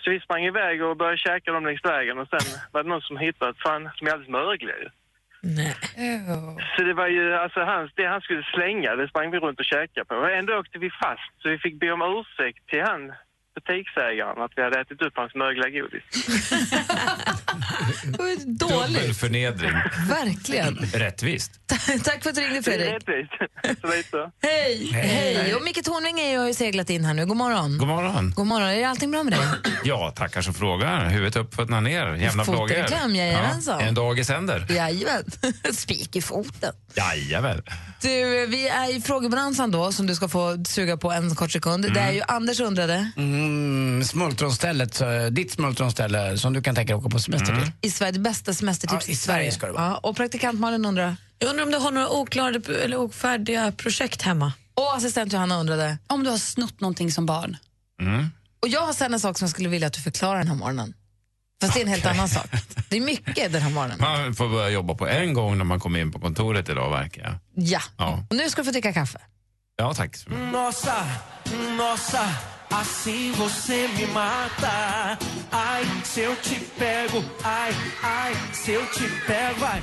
Så 0.00 0.10
vi 0.10 0.20
sprang 0.20 0.44
iväg 0.44 0.82
och 0.82 0.96
började 0.96 1.18
käka 1.18 1.52
dem 1.52 1.66
längs 1.66 1.84
vägen 1.84 2.18
och 2.18 2.28
sen 2.28 2.60
var 2.72 2.82
det 2.82 2.88
någon 2.88 3.00
som 3.00 3.16
hittade 3.18 3.50
ett 3.50 3.62
fan 3.66 3.90
som 3.94 4.06
är 4.06 4.12
alldeles 4.12 4.30
mögliga 4.30 4.76
ju. 4.78 4.88
Nej. 5.40 5.74
Så 6.76 6.82
det 6.82 6.94
var 6.94 7.08
ju, 7.08 7.34
alltså 7.34 7.60
hans, 7.60 7.90
det 7.94 8.06
han 8.06 8.20
skulle 8.20 8.42
slänga, 8.42 8.96
det 8.96 9.08
sprang 9.08 9.30
vi 9.30 9.38
runt 9.38 9.60
och 9.60 9.64
käkade 9.64 10.04
på. 10.04 10.14
Och 10.14 10.30
ändå 10.30 10.58
åkte 10.58 10.78
vi 10.78 10.90
fast, 10.90 11.32
så 11.42 11.48
vi 11.48 11.58
fick 11.58 11.80
be 11.80 11.92
om 11.92 12.02
ursäkt 12.02 12.66
till 12.66 12.82
han 12.82 13.12
butiksägaren 13.54 14.42
att 14.44 14.52
vi 14.56 14.62
hade 14.62 14.80
ätit 14.80 15.02
upp 15.06 15.12
hans 15.16 15.34
mögliga 15.34 15.68
godis. 15.78 16.04
Dåligt. 18.46 18.46
Dubbelförnedring. 18.46 19.72
Verkligen. 20.08 20.76
Rättvist. 20.76 21.52
Tack 22.04 22.22
för 22.22 22.30
att 22.30 22.36
du 22.36 22.42
ringde, 22.42 22.60
Det 22.60 22.74
är 22.74 22.78
Fredrik. 22.78 22.94
rättvist. 22.94 23.80
Så 23.80 23.86
lite. 23.96 24.30
Hej! 24.42 24.90
Hej. 24.92 25.34
Hej! 25.34 25.54
Och 25.54 25.62
Micke 25.62 25.84
Tornving 25.84 26.20
är 26.20 26.30
ju- 26.30 26.38
har 26.38 26.46
ju 26.46 26.54
seglat 26.54 26.90
in 26.90 27.04
här 27.04 27.14
nu. 27.14 27.26
God 27.26 27.36
morgon. 27.36 27.78
God 27.78 27.88
morgon. 27.88 28.32
God 28.36 28.46
morgon. 28.46 28.68
Är 28.68 28.86
allting 28.86 29.10
bra 29.10 29.22
med 29.22 29.32
dig? 29.32 29.46
Ja, 29.84 30.10
tackar 30.16 30.42
som 30.42 30.54
frågar. 30.54 31.08
Huvudet 31.08 31.36
upp, 31.36 31.54
fötterna 31.54 31.80
ner. 31.80 32.14
Jämna 32.14 32.44
Foten 32.44 32.64
i 32.64 32.68
plågor. 32.68 32.86
kläm, 32.86 33.14
jajamensan. 33.14 33.80
En 33.80 33.94
dag 33.94 34.18
i 34.18 34.24
sänder. 34.24 34.66
Jajamän. 34.70 35.24
Spik 35.72 36.16
i 36.16 36.22
foten. 36.22 36.72
Jajamän. 36.96 37.62
Du, 38.02 38.46
vi 38.46 38.68
är 38.68 38.96
i 38.96 39.00
frågebonanzan 39.00 39.70
då, 39.70 39.92
som 39.92 40.06
du 40.06 40.14
ska 40.14 40.28
få 40.28 40.64
suga 40.68 40.96
på 40.96 41.12
en 41.12 41.34
kort 41.34 41.50
sekund. 41.50 41.92
Det 41.94 42.00
är 42.00 42.12
ju 42.12 42.22
Anders 42.28 42.60
undrade 42.60 43.10
Mm, 43.44 44.04
smultronstället, 44.04 44.94
så, 44.94 45.28
ditt 45.30 45.52
smultronställe 45.52 46.38
som 46.38 46.52
du 46.52 46.62
kan 46.62 46.74
tänka 46.74 46.92
dig 46.92 46.98
åka 47.00 47.08
på 47.08 47.18
semester 47.18 47.54
till. 47.60 47.70
i 47.80 47.90
Sverige, 47.90 48.12
det 48.12 48.18
bästa 48.18 48.54
semestertips 48.54 49.08
Ja, 49.08 49.12
i 49.12 49.16
Sverige 49.16 49.52
ska 49.52 49.66
det 49.66 49.72
vara. 49.72 49.84
Ja, 49.84 49.96
och 50.02 50.16
praktikant 50.16 50.60
Malin 50.60 50.84
undrar. 50.84 51.16
Jag 51.38 51.50
undrar 51.50 51.64
om 51.64 51.70
du 51.70 51.78
har 51.78 51.90
några 51.90 52.10
oklara 52.10 52.48
eller 52.84 52.96
ofärdiga 52.96 53.72
projekt 53.72 54.22
hemma? 54.22 54.52
Och 54.74 54.96
assistent 54.96 55.32
Johanna 55.32 55.60
undrade. 55.60 55.98
Om 56.06 56.24
du 56.24 56.30
har 56.30 56.38
snott 56.38 56.80
någonting 56.80 57.12
som 57.12 57.26
barn. 57.26 57.56
Mm. 58.00 58.30
Och 58.62 58.68
jag 58.68 58.80
har 58.80 58.92
sen 58.92 59.14
en 59.14 59.20
sak 59.20 59.38
som 59.38 59.44
jag 59.46 59.50
skulle 59.50 59.68
vilja 59.68 59.86
att 59.86 59.92
du 59.92 60.00
förklarar 60.00 60.38
den 60.38 60.48
här 60.48 60.54
morgonen. 60.54 60.94
Fast 61.60 61.74
det 61.74 61.80
är 61.80 61.82
en 61.82 61.88
helt 61.88 62.06
annan 62.06 62.28
sak. 62.28 62.46
Det 62.88 62.96
är 62.96 63.00
mycket 63.00 63.52
den 63.52 63.62
här 63.62 63.70
morgonen. 63.70 63.98
Man 64.00 64.34
får 64.34 64.48
börja 64.48 64.68
jobba 64.70 64.94
på 64.94 65.08
en 65.08 65.34
gång 65.34 65.58
när 65.58 65.64
man 65.64 65.80
kommer 65.80 65.98
in 66.00 66.12
på 66.12 66.18
kontoret 66.20 66.68
idag, 66.68 66.90
verkar 66.90 67.22
jag. 67.22 67.34
Ja. 67.54 67.80
Ja, 67.98 68.26
Och 68.30 68.36
nu 68.36 68.50
ska 68.50 68.60
du 68.62 68.64
få 68.66 68.70
dricka 68.72 68.92
kaffe. 68.92 69.18
ja 69.76 69.94
tack. 69.94 70.16
Nossa, 70.52 70.94
nossa, 71.78 72.28
assim 72.80 73.32
você 73.32 73.88
me 73.96 74.06
mata. 74.06 75.18
Ai, 75.50 75.84
se 76.04 76.20
eu 76.20 76.34
te 76.42 76.60
pego, 76.78 77.22
ai, 77.42 77.72
ai, 78.02 78.34
se 78.52 78.72
eu 78.72 78.82
te 78.94 79.04
pego, 79.26 79.64
ai. 79.64 79.80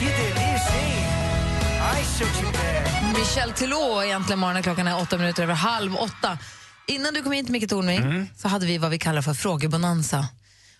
Que 0.00 0.06
delícia, 0.06 0.76
hein? 0.76 1.04
Ai, 1.92 2.04
se 2.04 2.22
eu 2.24 2.28
te 2.28 2.58
pego. 2.58 3.18
Michel 3.18 3.52
Telå 3.52 4.02
egentligen 4.04 4.38
morgonen. 4.38 4.62
Klockan 4.62 4.88
är 4.88 5.00
åtta 5.02 5.18
minuter 5.18 5.42
över 5.42 5.54
halv 5.54 5.96
åtta. 5.96 6.38
Innan 6.86 7.14
du 7.14 7.22
kom 7.22 7.32
hit, 7.32 7.48
Micke 7.48 7.68
Tornving, 7.68 8.30
så 8.36 8.48
hade 8.48 8.66
vi 8.66 8.78
vad 8.78 8.90
vi 8.90 8.98
kallar 8.98 9.22
för 9.22 9.34
frågebonanza. 9.34 10.28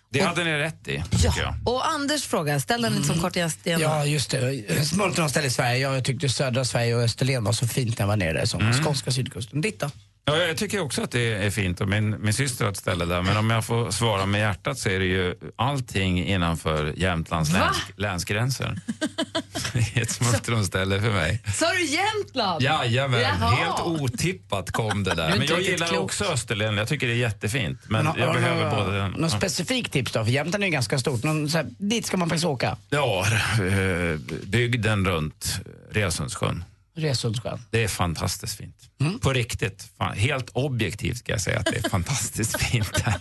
Det 0.09 0.21
hade 0.21 0.43
ni 0.43 0.51
rätt 0.51 0.87
i, 0.87 1.03
jag. 1.37 1.55
Och 1.65 1.87
Anders 1.87 2.23
fråga, 2.23 2.59
ställ 2.59 2.81
den 2.81 2.93
lite 2.93 3.07
som 3.07 3.21
kort 3.21 3.35
igen. 3.35 3.51
Ja, 3.65 4.05
just 4.05 4.31
det. 4.31 4.85
Smultronställe 4.87 5.47
i 5.47 5.49
Sverige. 5.49 5.77
Jag 5.77 6.03
tyckte 6.03 6.29
södra 6.29 6.65
Sverige 6.65 6.95
och 6.95 7.01
Österlen 7.01 7.43
var 7.43 7.51
så 7.53 7.67
fint 7.67 7.97
när 7.99 8.03
jag 8.03 8.07
var 8.07 8.17
nere 8.17 8.33
där 8.33 8.45
som 8.45 8.61
Mm. 8.61 8.83
skånska 8.83 9.11
sydkusten. 9.11 9.61
Ditt 9.61 9.79
då? 9.79 9.89
Ja, 10.27 10.37
jag 10.37 10.57
tycker 10.57 10.79
också 10.79 11.01
att 11.01 11.11
det 11.11 11.33
är 11.33 11.49
fint 11.49 11.81
och 11.81 11.87
min, 11.87 12.15
min 12.21 12.33
syster 12.33 12.65
har 12.65 12.71
ett 12.71 12.77
ställe 12.77 13.05
där. 13.05 13.21
Men 13.21 13.37
om 13.37 13.49
jag 13.49 13.65
får 13.65 13.91
svara 13.91 14.25
med 14.25 14.39
hjärtat 14.41 14.77
så 14.79 14.89
är 14.89 14.99
det 14.99 15.05
ju 15.05 15.35
allting 15.55 16.25
innanför 16.27 16.93
Jämtlands 16.97 17.53
läns, 17.53 17.77
länsgränser. 17.95 18.79
det 19.73 19.97
är 19.97 20.01
ett 20.01 20.11
smultronställe 20.11 21.01
för 21.01 21.11
mig. 21.11 21.41
Sa 21.53 21.65
du 21.73 21.85
Jämtland? 21.85 22.61
Jajamän, 22.61 23.21
Jaha. 23.21 23.49
helt 23.55 23.81
otippat 23.81 24.71
kom 24.71 25.03
det 25.03 25.13
där. 25.15 25.29
Men 25.37 25.47
jag 25.47 25.61
gillar 25.61 25.87
klok. 25.87 26.03
också 26.03 26.25
Österlen. 26.25 26.77
Jag 26.77 26.87
tycker 26.87 27.07
det 27.07 27.13
är 27.13 27.17
jättefint. 27.17 27.79
Men 27.87 28.05
har- 28.07 28.17
jag 28.17 28.33
behöver 28.33 28.63
några- 28.71 28.83
både 28.85 28.97
den... 28.97 29.11
Någon 29.11 29.29
specifik 29.29 29.89
tips 29.89 30.11
då? 30.11 30.23
För 30.25 30.31
Jämtland 30.31 30.63
är 30.63 30.67
ju 30.67 30.71
ganska 30.73 30.99
stort. 30.99 31.23
Någon, 31.23 31.49
så 31.49 31.57
här, 31.57 31.67
dit 31.77 32.05
ska 32.05 32.17
man 32.17 32.29
faktiskt 32.29 32.45
åka. 32.45 32.77
Ja, 32.89 33.25
eh, 33.59 34.19
bygden 34.43 35.05
runt 35.05 35.59
Resundssjön. 35.91 36.63
Resundssjön. 36.95 37.61
Det 37.71 37.83
är 37.83 37.87
fantastiskt 37.87 38.57
fint. 38.57 38.75
Mm. 39.01 39.19
På 39.19 39.33
riktigt. 39.33 39.89
Fan, 39.97 40.17
helt 40.17 40.49
objektivt 40.53 41.17
ska 41.17 41.31
jag 41.31 41.41
säga 41.41 41.59
att 41.59 41.65
det 41.65 41.85
är 41.85 41.89
fantastiskt 41.89 42.61
fint 42.61 42.93
där. 43.05 43.19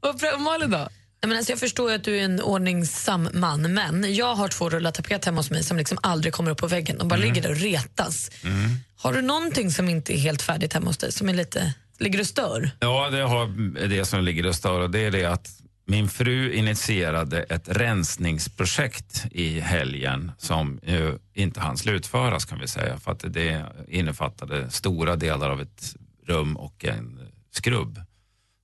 Och 0.00 0.40
Malin 0.40 0.70
då? 0.70 0.78
Nej, 0.78 1.28
men 1.28 1.36
alltså 1.36 1.52
jag 1.52 1.58
förstår 1.58 1.90
ju 1.90 1.96
att 1.96 2.04
du 2.04 2.18
är 2.18 2.24
en 2.24 2.40
ordningsam 2.42 3.28
man, 3.34 3.74
men 3.74 4.14
jag 4.14 4.34
har 4.34 4.48
två 4.48 4.70
rullar 4.70 4.90
tapet 4.90 5.24
hemma 5.24 5.36
hos 5.38 5.50
mig 5.50 5.64
som 5.64 5.76
liksom 5.76 5.98
aldrig 6.02 6.32
kommer 6.34 6.50
upp 6.50 6.58
på 6.58 6.66
väggen. 6.66 6.98
De 6.98 7.08
bara 7.08 7.16
Mm. 7.20 7.28
ligger 7.28 7.42
där 7.42 7.50
och 7.50 7.56
retas. 7.60 8.30
Har 8.96 9.12
du 9.12 9.22
någonting 9.22 9.70
som 9.70 9.88
inte 9.88 10.16
är 10.16 10.18
helt 10.18 10.42
färdigt 10.42 10.72
hemma 10.72 10.86
hos 10.86 10.98
dig, 10.98 11.12
som 11.12 11.28
är 11.28 11.34
lite, 11.34 11.74
ligger 11.98 12.20
och 12.20 12.26
stör? 12.26 12.70
Ja, 12.80 13.10
det 13.10 13.22
har 13.22 13.46
det 13.88 14.04
som 14.04 14.24
ligger 14.24 14.46
och 14.46 14.54
stör 14.54 14.80
och 14.80 14.90
det 14.90 14.98
är 15.00 15.10
det 15.10 15.24
att 15.24 15.50
min 15.86 16.08
fru 16.08 16.52
initierade 16.52 17.42
ett 17.42 17.68
rensningsprojekt 17.68 19.26
i 19.30 19.60
helgen 19.60 20.32
som 20.38 20.80
ju 20.82 21.18
inte 21.34 21.60
hann 21.60 21.76
slutföras 21.76 22.44
kan 22.44 22.58
vi 22.58 22.68
säga 22.68 22.98
för 22.98 23.12
att 23.12 23.24
det 23.32 23.64
innefattade 23.88 24.70
stora 24.70 25.16
delar 25.16 25.50
av 25.50 25.60
ett 25.60 25.96
rum 26.26 26.56
och 26.56 26.84
en 26.84 27.28
skrubb. 27.52 28.00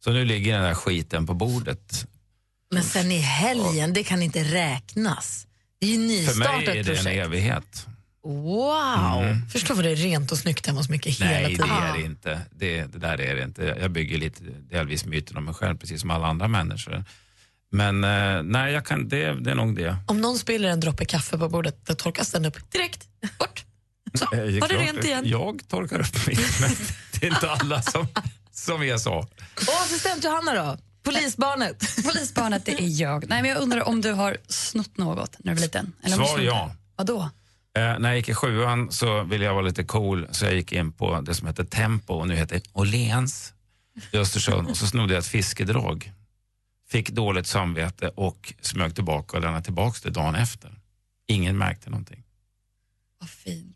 Så 0.05 0.13
nu 0.13 0.25
ligger 0.25 0.53
den 0.55 0.63
där 0.63 0.75
skiten 0.75 1.27
på 1.27 1.35
bordet. 1.35 2.07
Men 2.71 2.83
sen 2.83 3.13
i 3.13 3.19
helgen, 3.19 3.93
det 3.93 4.05
kan 4.05 4.23
inte 4.23 4.45
räknas. 4.45 5.47
Det 5.79 5.87
är 5.87 5.91
ju 5.91 5.97
För 5.97 6.03
nystartat 6.09 6.67
mig 6.67 6.79
är 6.79 6.85
det 6.85 6.91
en 6.91 6.97
projekt. 7.05 7.07
evighet. 7.27 7.87
Wow! 8.27 9.23
Mm. 9.23 9.49
Förstår 9.49 9.75
vad 9.75 9.85
det 9.85 9.91
är 9.91 9.97
rent 9.97 10.33
och 10.33 10.39
snyggt 10.39 10.67
hemma 10.67 10.81
hos 10.81 10.89
Micke 10.89 11.07
hela 11.07 11.31
Nej, 11.31 11.43
det 11.43 11.49
tiden. 11.49 11.71
är 11.71 11.93
det 11.93 12.03
inte. 12.03 12.41
Det, 12.51 12.85
det 12.85 12.99
där 12.99 13.21
är 13.21 13.35
det 13.35 13.43
inte. 13.43 13.77
Jag 13.81 13.91
bygger 13.91 14.19
lite 14.19 14.45
delvis 14.71 15.05
myten 15.05 15.37
om 15.37 15.45
mig 15.45 15.55
själv, 15.55 15.77
precis 15.79 16.01
som 16.01 16.11
alla 16.11 16.27
andra 16.27 16.49
människor. 16.49 17.05
Men 17.71 18.05
eh, 18.05 18.43
nej, 18.43 18.73
jag 18.73 18.87
kan, 18.87 19.09
det, 19.09 19.45
det 19.45 19.51
är 19.51 19.55
nog 19.55 19.77
det. 19.77 19.97
Om 20.07 20.21
någon 20.21 20.39
spiller 20.39 20.69
en 20.69 20.81
droppe 20.81 21.05
kaffe 21.05 21.39
på 21.39 21.49
bordet, 21.49 21.87
då 21.87 21.95
torkas 21.95 22.31
den 22.31 22.45
upp 22.45 22.73
direkt. 22.73 23.09
Bort. 23.39 23.65
Så, 24.15 24.25
var 24.31 24.37
det 24.37 24.59
klart, 24.61 24.71
rent 24.71 25.05
igen. 25.05 25.23
Jag 25.27 25.69
torkar 25.69 26.01
upp 26.01 26.27
mitt, 26.27 26.61
men 26.61 26.71
det 27.13 27.27
är 27.27 27.31
inte 27.31 27.51
alla 27.51 27.83
som, 27.83 28.07
som 28.53 28.83
är 28.83 28.97
så. 28.97 29.15
Och 29.15 29.83
assistent 29.85 30.25
Johanna 30.25 30.55
då? 30.55 30.79
Polisbarnet? 31.03 31.97
Polisbarnet, 32.05 32.65
det 32.65 32.73
är 32.73 33.01
jag. 33.03 33.29
Nej, 33.29 33.43
men 33.43 33.51
jag 33.51 33.61
undrar 33.61 33.89
om 33.89 34.01
du 34.01 34.13
har 34.13 34.37
snott 34.49 34.97
något 34.97 35.37
när 35.39 35.53
du 35.53 35.55
var 35.55 35.63
liten? 35.63 35.93
Eller 36.03 36.17
Svar 36.17 36.39
ja. 36.39 36.75
Vadå? 36.97 37.31
Eh, 37.77 37.99
när 37.99 38.09
jag 38.09 38.17
gick 38.17 38.29
i 38.29 38.35
sjuan 38.35 38.93
så 38.93 39.23
ville 39.23 39.45
jag 39.45 39.55
vara 39.55 39.65
lite 39.65 39.85
cool 39.85 40.27
så 40.31 40.45
jag 40.45 40.55
gick 40.55 40.73
in 40.73 40.93
på 40.93 41.21
det 41.21 41.35
som 41.35 41.47
heter 41.47 41.65
Tempo 41.65 42.15
och 42.15 42.29
nu 42.29 42.37
heter 42.37 42.61
Åhléns 42.73 43.55
i 44.13 44.17
Östersund 44.17 44.69
och 44.69 44.77
så 44.77 44.87
snodde 44.87 45.15
jag 45.15 45.21
ett 45.21 45.27
fiskedrag. 45.27 46.13
Fick 46.89 47.11
dåligt 47.11 47.47
samvete 47.47 48.09
och 48.09 48.55
smög 48.61 48.95
tillbaka 48.95 49.37
och 49.37 49.43
lämnade 49.43 49.65
tillbaka 49.65 49.99
det 50.03 50.11
dagen 50.11 50.35
efter. 50.35 50.73
Ingen 51.29 51.59
märkte 51.59 51.91
någonting. 51.91 52.23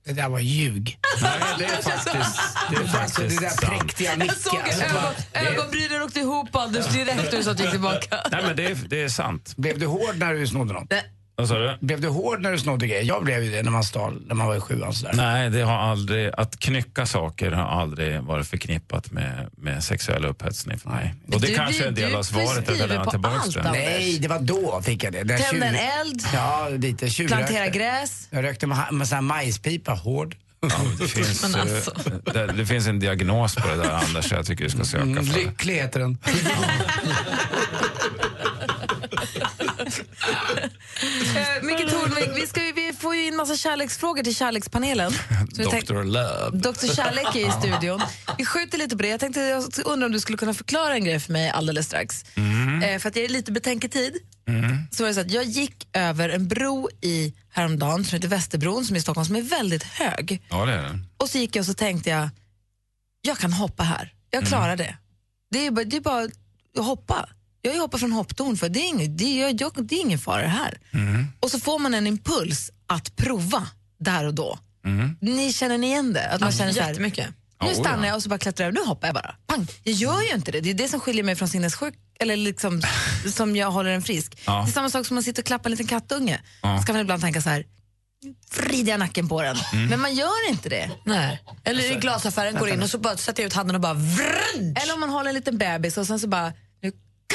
Det 0.04 0.12
där 0.12 0.28
var 0.28 0.40
ljug. 0.40 0.98
Nej, 1.22 1.40
det 1.58 1.64
är 1.64 1.82
faktiskt, 1.82 2.38
det 2.70 2.76
är 2.76 2.86
faktiskt 2.86 3.40
det 3.40 3.46
där 3.46 3.50
sant. 3.50 3.80
präktiga 3.80 4.16
Jag 4.16 4.36
såg. 4.36 4.60
Alltså, 4.60 4.84
ögon, 4.84 5.14
ögonbrynen 5.54 6.02
åkte 6.02 6.20
ihop 6.20 6.56
Anders 6.56 6.86
direkt 6.86 7.34
och 7.34 7.44
så 7.44 7.50
gick 7.50 7.70
tillbaka. 7.70 8.16
Nej, 8.32 8.42
men 8.42 8.56
det 8.56 8.66
är, 8.66 8.78
det 8.88 9.02
är 9.02 9.08
sant. 9.08 9.56
Blev 9.56 9.78
du 9.78 9.86
hård 9.86 10.16
när 10.16 10.34
du 10.34 10.46
snodde 10.46 10.72
något? 10.72 10.92
Vad 11.40 11.48
sa 11.48 11.58
du? 11.58 11.76
Blev 11.80 12.00
du 12.00 12.08
hård 12.08 12.40
när 12.40 12.52
du 12.52 12.58
snodde 12.58 12.86
grejer? 12.86 13.04
Jag 13.04 13.24
blev 13.24 13.44
ju 13.44 13.50
det 13.50 13.62
när 13.62 13.70
man 13.70 13.84
stal, 13.84 14.22
när 14.26 14.34
man 14.34 14.46
var 14.46 14.56
i 14.56 14.60
sjuan 14.60 14.94
sådär. 14.94 15.12
Nej, 15.16 15.50
det 15.50 15.62
har 15.62 15.78
aldrig, 15.78 16.30
att 16.36 16.58
knycka 16.58 17.06
saker 17.06 17.50
har 17.50 17.80
aldrig 17.80 18.20
varit 18.20 18.46
förknippat 18.46 19.12
med, 19.12 19.50
med 19.56 19.84
sexuell 19.84 20.24
upphetsning 20.24 20.78
för 20.78 20.90
mig. 20.90 21.14
Och 21.32 21.40
det 21.40 21.46
Du 21.46 21.54
kanske 21.54 21.84
är 21.84 21.88
en 21.88 21.94
del 21.94 22.14
av 22.14 22.22
svaret 22.22 22.68
att 22.68 22.78
jag 22.78 22.88
lämnar 22.88 23.10
tillbaka. 23.10 23.36
Anders. 23.36 23.72
Nej, 23.72 24.18
det 24.18 24.28
var 24.28 24.38
då 24.38 24.82
fick 24.82 25.04
jag 25.04 25.12
det. 25.12 25.24
När 25.24 25.38
Tända 25.38 25.66
en 25.66 25.74
eld. 25.74 26.22
Ja, 26.34 26.68
lite. 26.68 27.10
Plantera 27.26 27.68
gräs. 27.68 28.28
Jag 28.30 28.44
rökte 28.44 28.66
med, 28.66 28.78
med 28.92 29.08
sån 29.08 29.16
här 29.16 29.22
majspipa, 29.22 29.92
hård. 29.92 30.36
Ja, 30.60 30.68
det, 30.98 31.08
finns, 31.08 31.44
alltså. 31.54 31.92
det, 32.32 32.46
det 32.46 32.66
finns 32.66 32.86
en 32.86 33.00
diagnos 33.00 33.54
på 33.54 33.68
det 33.68 33.76
där 33.76 33.90
Anders, 33.90 34.28
så 34.28 34.34
jag 34.34 34.46
tycker 34.46 34.64
du 34.64 34.70
ska 34.70 34.84
söka 34.84 35.02
Mm, 35.02 35.24
lycklig 35.24 35.74
heter 35.74 36.00
den. 36.00 36.18
Eh, 41.36 41.62
Micke 41.62 41.90
Tornving, 41.90 42.09
vi, 42.26 42.46
ska, 42.46 42.60
vi 42.60 42.92
får 42.98 43.16
ju 43.16 43.26
in 43.26 43.36
massa 43.36 43.56
kärleksfrågor 43.56 44.22
till 44.22 44.34
kärlekspanelen. 44.34 45.12
Dr. 45.50 46.04
Love. 46.04 46.58
Dr 46.58 46.94
Kärlek 46.94 47.36
är 47.36 47.48
i 47.48 47.50
studion. 47.50 48.00
Vi 48.38 48.44
skjuter 48.44 48.78
lite 48.78 48.96
på 48.96 49.02
det. 49.02 49.08
Jag 49.08 49.20
tänkte 49.20 49.40
jag 49.40 49.64
undrar 49.84 50.06
om 50.06 50.12
du 50.12 50.20
skulle 50.20 50.38
kunna 50.38 50.54
förklara 50.54 50.94
en 50.94 51.04
grej 51.04 51.20
för 51.20 51.32
mig 51.32 51.50
alldeles 51.50 51.86
strax. 51.86 52.24
Mm. 52.34 52.82
Eh, 52.82 52.98
för 52.98 53.08
att 53.08 53.16
jag 53.16 53.24
är 53.24 53.28
lite 53.28 53.52
betänketid. 53.52 54.16
Så 54.90 55.02
var 55.02 55.08
det 55.08 55.14
så 55.14 55.20
att 55.20 55.30
jag 55.30 55.44
gick 55.44 55.88
över 55.92 56.28
en 56.28 56.48
bro 56.48 56.88
i 57.00 57.34
häromdagen 57.50 58.04
som 58.04 58.16
heter 58.16 58.28
Västerbron 58.28 58.84
som 58.84 58.96
är 58.96 59.00
i 59.00 59.02
Stockholm 59.02 59.24
som 59.24 59.36
är 59.36 59.42
väldigt 59.42 59.82
hög. 59.82 60.42
Ja, 60.50 60.66
det 60.66 60.72
är 60.72 60.82
det. 60.82 60.98
Och 61.16 61.28
så 61.28 61.38
gick 61.38 61.56
jag 61.56 61.62
och 61.62 61.66
så 61.66 61.74
tänkte 61.74 62.10
jag, 62.10 62.28
jag 63.22 63.38
kan 63.38 63.52
hoppa 63.52 63.82
här. 63.82 64.12
Jag 64.30 64.46
klarar 64.46 64.76
det. 64.76 64.96
Det 65.50 65.66
är 65.66 65.70
bara, 65.70 65.84
det 65.84 65.96
är 65.96 66.00
bara 66.00 66.22
att 66.78 66.84
hoppa. 66.84 67.28
Jag 67.62 67.78
hoppat 67.80 68.00
från 68.00 68.12
hopptorn 68.12 68.56
för 68.56 68.68
det 68.68 68.80
är, 68.80 68.88
ingen, 68.88 69.16
det, 69.16 69.42
är, 69.42 69.56
jag, 69.60 69.86
det 69.86 69.94
är 69.94 70.00
ingen 70.00 70.18
fara 70.18 70.46
här. 70.46 70.78
Och 71.40 71.50
så 71.50 71.60
får 71.60 71.78
man 71.78 71.94
en 71.94 72.06
impuls 72.06 72.70
att 72.86 73.16
prova 73.16 73.66
där 73.98 74.24
och 74.26 74.34
då. 74.34 74.58
Ni 75.20 75.52
känner 75.52 75.78
ni 75.78 75.86
igen 75.86 76.12
det? 76.12 76.28
Att 76.30 76.40
man 76.40 76.50
Ja, 76.50 76.56
känner 76.58 76.72
så 76.72 76.80
här, 76.80 76.88
jättemycket. 76.88 77.28
Nu 77.62 77.74
stannar 77.74 78.06
jag 78.06 78.16
och 78.16 78.22
så 78.22 78.28
bara 78.28 78.38
klättrar 78.38 78.66
jag 78.66 78.72
över. 78.72 78.80
Nu 78.80 78.88
hoppar 78.88 79.08
jag 79.08 79.14
bara. 79.14 79.34
Pang. 79.46 79.66
Jag 79.82 79.94
gör 79.94 80.22
ju 80.22 80.34
inte 80.34 80.52
det. 80.52 80.60
Det 80.60 80.70
är 80.70 80.74
det 80.74 80.88
som 80.88 81.00
skiljer 81.00 81.24
mig 81.24 81.36
från 81.36 81.48
sinnessjuk 81.48 81.94
eller 82.20 82.36
liksom 82.36 82.82
som 83.32 83.56
jag 83.56 83.70
håller 83.70 83.90
en 83.90 84.02
frisk. 84.02 84.38
Ja. 84.46 84.62
Det 84.64 84.70
är 84.70 84.72
samma 84.72 84.90
sak 84.90 85.06
som 85.06 85.14
man 85.14 85.22
sitter 85.22 85.42
och 85.42 85.46
klappar 85.46 85.66
en 85.66 85.70
liten 85.70 85.86
kattunge. 85.86 86.40
Ja. 86.62 86.82
Ska 86.82 86.92
man 86.92 87.00
ibland 87.00 87.22
tänka 87.22 87.42
så 87.42 87.48
här, 87.48 87.64
vrider 88.56 88.90
jag 88.90 88.98
nacken 88.98 89.28
på 89.28 89.42
den. 89.42 89.56
Mm. 89.72 89.86
Men 89.86 90.00
man 90.00 90.14
gör 90.14 90.48
inte 90.50 90.68
det. 90.68 90.90
Nej. 91.04 91.42
Eller 91.64 91.92
i 91.92 91.94
glasaffären 91.94 92.54
går 92.54 92.68
in 92.68 92.82
och 92.82 92.90
så 92.90 92.98
bara 92.98 93.16
sätter 93.16 93.42
jag 93.42 93.46
ut 93.46 93.54
handen 93.54 93.74
och 93.76 93.82
bara 93.82 93.94
vrrrn. 93.94 94.76
Eller 94.82 94.94
om 94.94 95.00
man 95.00 95.10
håller 95.10 95.28
en 95.28 95.34
liten 95.34 95.58
bebis 95.58 95.98
och 95.98 96.06
sen 96.06 96.20
så 96.20 96.28
bara, 96.28 96.52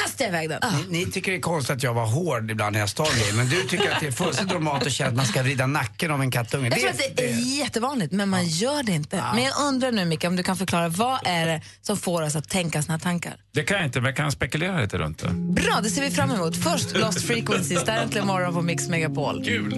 kastar 0.03 0.25
jag 0.25 0.29
iväg 0.33 0.49
den. 0.49 0.59
Ni, 0.89 1.05
ni 1.05 1.11
tycker 1.11 1.31
det 1.31 1.37
är 1.37 1.41
konstigt 1.41 1.75
att 1.75 1.83
jag 1.83 1.93
var 1.93 2.05
hård 2.05 2.51
ibland 2.51 2.73
när 2.73 2.79
jag 2.79 2.89
stal 2.89 3.07
grejer, 3.19 3.33
men 3.33 3.49
du 3.49 3.63
tycker 3.63 3.91
att 3.91 3.99
det 3.99 4.07
är 4.07 4.11
fullständigt 4.11 4.53
normalt 4.53 4.85
att 4.85 4.91
känna 4.91 5.09
att 5.09 5.15
man 5.15 5.25
ska 5.25 5.43
vrida 5.43 5.67
nacken 5.67 6.11
av 6.11 6.21
en 6.21 6.31
kattunge. 6.31 6.69
Jag 6.69 6.79
tror 6.79 6.89
att 6.89 7.17
det 7.17 7.31
är 7.31 7.57
jättevanligt, 7.59 8.13
men 8.13 8.29
man 8.29 8.45
gör 8.47 8.83
det 8.83 8.91
inte. 8.91 9.23
Men 9.33 9.43
jag 9.43 9.53
undrar 9.67 9.91
nu, 9.91 10.05
Micke, 10.05 10.23
om 10.23 10.35
du 10.35 10.43
kan 10.43 10.57
förklara, 10.57 10.89
vad 10.89 11.19
är 11.25 11.45
det 11.45 11.61
som 11.81 11.97
får 11.97 12.21
oss 12.21 12.35
att 12.35 12.49
tänka 12.49 12.81
såna 12.83 12.93
här 12.93 12.99
tankar? 12.99 13.35
Det 13.53 13.63
kan 13.63 13.77
jag 13.77 13.85
inte, 13.85 14.01
men 14.01 14.05
jag 14.05 14.15
kan 14.15 14.31
spekulera 14.31 14.81
lite 14.81 14.97
runt 14.97 15.19
det. 15.19 15.29
Bra, 15.33 15.79
det 15.83 15.89
ser 15.89 16.01
vi 16.01 16.11
fram 16.11 16.31
emot. 16.31 16.57
Först 16.63 16.97
Lost 16.97 17.21
Frequencies, 17.21 17.83
där 17.83 17.97
äntligen 17.97 18.27
morgon 18.27 18.53
på 18.53 18.61
Mix 18.61 18.87
Megapol. 18.87 19.45
Kul! 19.45 19.73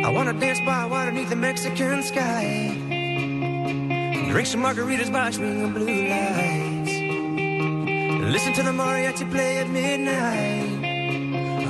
I 0.00 0.12
wanna 0.14 0.32
dance 0.32 0.60
by 0.60 0.88
water 0.90 1.12
beneath 1.12 1.30
the 1.30 1.36
Mexican 1.36 2.02
sky. 2.02 2.70
Drink 4.32 4.46
some 4.46 4.62
margaritas 4.62 5.10
by 5.10 5.30
swinging 5.32 5.72
blue 5.72 6.08
lights. 6.08 6.79
Listen 8.40 8.54
to 8.54 8.62
the 8.62 8.76
mariachi 8.82 9.30
play 9.30 9.58
at 9.58 9.68
midnight. 9.68 10.64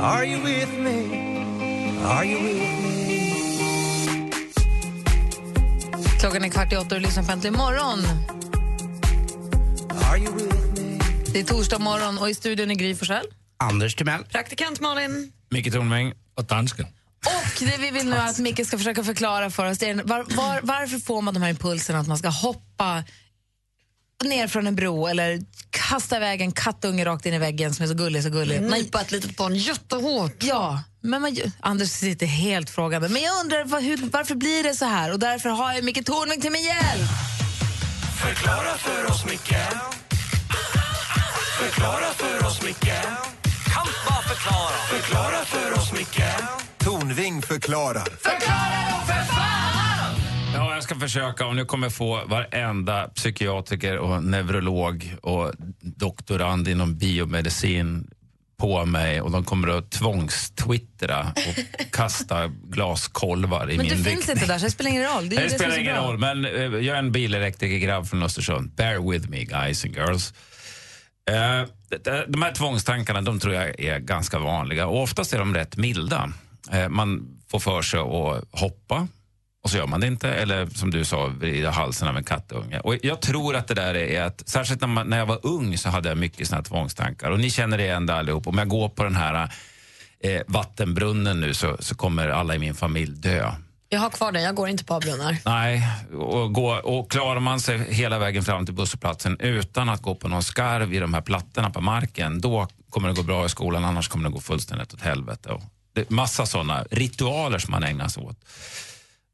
Are 0.00 0.24
you 0.24 0.38
with 0.44 0.78
me? 0.78 0.98
Are 2.04 2.24
you 2.24 2.38
with 2.42 2.83
me? 2.83 4.30
Klockan 6.20 6.44
är 6.44 6.48
kvart 6.48 6.72
i 6.72 6.76
åtta 6.76 6.94
och 6.94 7.00
du 7.00 7.06
lyssnar 7.06 7.22
på 7.22 7.33
Äntligen 7.33 7.56
morgon. 7.56 7.98
Are 10.11 10.18
you 10.18 10.35
with 10.35 10.54
me? 10.54 10.98
Det 11.33 11.40
är 11.40 11.44
torsdag 11.44 11.78
morgon 11.78 12.18
och 12.18 12.30
i 12.30 12.35
studion 12.35 12.70
är 12.70 12.74
Gry 12.74 12.94
Forssell. 12.94 13.26
Anders 13.56 13.94
Timell. 13.94 14.24
Praktikant 14.24 14.80
Malin. 14.80 15.33
Micke 15.50 15.72
Tornving. 15.72 16.12
Och 16.35 16.44
dansken. 16.44 16.87
Och 17.26 17.66
det 17.66 17.78
vi 17.78 17.90
vill 17.90 18.11
nu 18.11 18.16
att 18.16 18.38
Micke 18.38 18.66
ska 18.66 18.78
försöka 18.78 19.04
förklara 19.04 19.50
för 19.50 19.70
oss 19.70 19.78
det 19.78 19.88
är 19.90 19.94
var, 19.94 20.37
var, 20.37 20.61
varför 20.62 20.98
får 20.98 21.22
man 21.22 21.35
de 21.35 21.42
här 21.42 21.50
impulserna 21.50 21.98
att 21.98 22.09
man 22.09 22.18
ska 22.18 22.28
hoppa 22.28 23.04
ner 24.24 24.48
från 24.48 24.66
en 24.66 24.74
bro 24.76 25.06
eller 25.06 25.40
kasta 25.70 26.16
iväg 26.16 26.40
en 26.40 26.52
kattunge 26.52 27.04
rakt 27.04 27.26
in 27.26 27.35
i 27.35 27.38
väggen 27.38 27.74
som 27.74 27.83
är 27.83 27.87
så 27.88 27.94
gullig, 27.94 28.22
så 28.22 28.30
gullig. 28.30 28.62
Man, 28.62 28.70
Nypa 28.70 29.00
ett 29.00 29.12
litet 29.12 29.37
barn 29.37 29.54
jättehårt. 29.56 30.42
ja, 30.42 30.83
men 31.00 31.22
man, 31.22 31.37
Anders 31.61 31.90
sitter 31.90 32.26
helt 32.26 32.70
frågande. 32.70 33.09
Men 33.09 33.22
jag 33.22 33.40
undrar 33.40 33.64
var, 33.64 33.80
hur, 33.80 33.96
varför 34.12 34.35
blir 34.35 34.62
det 34.62 34.74
så 34.74 34.85
här? 34.85 35.12
Och 35.12 35.18
därför 35.18 35.48
har 35.48 35.72
jag 35.72 35.85
Micke 35.85 36.04
Tornving 36.06 36.40
till 36.40 36.52
min 36.52 36.62
hjälp. 36.64 37.11
Förklara 38.22 38.76
för 38.78 39.11
oss, 39.11 39.24
Micke. 39.24 39.56
Förklara 41.59 42.12
för 42.16 42.46
oss, 42.46 42.62
Micke. 42.62 42.92
Kan 43.74 43.87
bara 44.09 44.22
förklara. 44.22 44.76
Förklara 44.90 45.44
för 45.44 45.72
oss, 45.72 45.92
Micke. 45.92 46.22
Tornving 46.78 47.42
förklarar. 47.42 48.09
Ja, 50.61 50.75
jag 50.75 50.83
ska 50.83 50.94
försöka 50.94 51.46
och 51.46 51.57
nu 51.57 51.64
kommer 51.64 51.87
jag 51.87 51.92
få 51.94 52.20
varenda 52.27 53.09
psykiatriker 53.09 53.99
och 53.99 54.25
neurolog 54.25 55.16
och 55.23 55.53
doktorand 55.81 56.68
inom 56.68 56.99
biomedicin 56.99 58.11
på 58.59 58.85
mig 58.85 59.20
och 59.20 59.31
de 59.31 59.44
kommer 59.44 59.68
att 59.68 59.90
tvångstwittra 59.90 61.33
och 61.37 61.90
kasta 61.92 62.46
glaskolvar 62.49 63.70
i 63.70 63.77
Men 63.77 63.87
min 63.87 63.88
du 63.88 64.05
finns 64.05 64.07
riktning. 64.07 64.37
inte 64.37 64.46
där 64.53 64.59
så 64.59 64.64
det 64.64 64.70
spelar 64.70 64.90
ingen 64.90 65.03
roll. 65.05 65.29
Det, 65.29 65.37
Det 65.37 65.42
det 65.42 65.51
spelar 65.51 65.79
ingen 65.79 65.94
bra. 65.94 66.05
roll, 66.05 66.18
men 66.18 66.44
eh, 66.44 66.53
jag 66.62 66.87
är 66.87 66.94
en 66.99 67.12
bilelektrikergrabb 67.12 68.09
från 68.09 68.23
Östersund. 68.23 68.70
Bear 68.77 69.11
with 69.11 69.29
me 69.31 69.44
guys 69.44 69.85
and 69.85 69.94
girls. 69.96 70.35
Eh, 71.31 71.68
de- 72.05 72.25
de 72.29 72.42
här 72.42 72.53
tvångstankarna 72.53 73.20
de 73.23 73.40
tror 73.40 73.55
jag 73.55 73.81
är 73.81 73.99
ganska 73.99 74.38
vanliga 74.38 74.87
och 74.87 75.03
oftast 75.03 75.33
är 75.33 75.38
de 75.38 75.55
rätt 75.55 75.77
milda. 75.77 76.33
Eh, 76.73 76.88
man 76.88 77.38
får 77.51 77.59
för 77.59 77.83
sig 77.83 78.01
att 78.01 78.61
hoppa 78.61 79.09
och 79.62 79.70
så 79.70 79.77
gör 79.77 79.87
man 79.87 80.01
det 80.01 80.07
inte. 80.07 80.29
Eller 80.29 80.66
som 80.66 80.90
du 80.90 81.05
sa, 81.05 81.27
vrida 81.27 81.70
halsen 81.70 82.09
av 82.09 82.16
en 82.16 82.25
kattunge. 82.25 82.81
Och 82.81 82.96
jag 83.03 83.20
tror 83.20 83.57
att 83.57 83.68
det 83.68 83.75
där 83.75 83.94
är 83.94 84.23
att, 84.23 84.49
särskilt 84.49 84.81
när, 84.81 84.88
man, 84.88 85.07
när 85.07 85.18
jag 85.18 85.27
var 85.27 85.38
ung 85.42 85.79
så 85.79 85.88
hade 85.88 86.09
jag 86.09 86.18
mycket 86.18 86.49
såna 86.49 86.57
här 86.57 86.64
tvångstankar. 86.64 87.31
Och 87.31 87.40
ni 87.40 87.51
känner 87.51 87.79
igen 87.79 88.07
det 88.07 88.14
allihop. 88.14 88.46
Om 88.46 88.59
jag 88.59 88.68
går 88.68 88.88
på 88.88 89.05
den 89.05 89.16
här 89.16 89.53
eh, 90.23 90.42
vattenbrunnen 90.46 91.40
nu 91.40 91.55
så, 91.55 91.77
så 91.81 91.94
kommer 91.94 92.29
alla 92.29 92.55
i 92.55 92.59
min 92.59 92.75
familj 92.75 93.12
dö. 93.12 93.53
Jag 93.92 94.01
har 94.01 94.11
kvar 94.11 94.33
den, 94.33 94.42
jag 94.42 94.55
går 94.55 94.68
inte 94.68 94.85
på 94.85 95.01
brunnar. 95.01 95.37
Nej, 95.44 95.88
och, 96.12 96.53
gå, 96.53 96.75
och 96.75 97.11
klarar 97.11 97.40
man 97.40 97.61
sig 97.61 97.94
hela 97.94 98.18
vägen 98.18 98.44
fram 98.44 98.66
till 98.66 98.75
busshållplatsen 98.75 99.40
utan 99.40 99.88
att 99.88 100.03
gå 100.03 100.14
på 100.14 100.29
någon 100.29 100.42
skarv 100.42 100.94
i 100.94 100.99
de 100.99 101.14
här 101.14 101.20
plattorna 101.20 101.70
på 101.70 101.81
marken, 101.81 102.40
då 102.40 102.68
kommer 102.90 103.09
det 103.09 103.14
gå 103.14 103.23
bra 103.23 103.46
i 103.46 103.49
skolan, 103.49 103.85
annars 103.85 104.09
kommer 104.09 104.29
det 104.29 104.33
gå 104.33 104.40
fullständigt 104.40 104.94
åt 104.94 105.01
helvete. 105.01 105.49
Och 105.49 105.62
det 105.92 106.11
massa 106.11 106.46
sådana 106.46 106.85
ritualer 106.90 107.59
som 107.59 107.70
man 107.70 107.83
ägnar 107.83 108.09
sig 108.09 108.23
åt. 108.23 108.37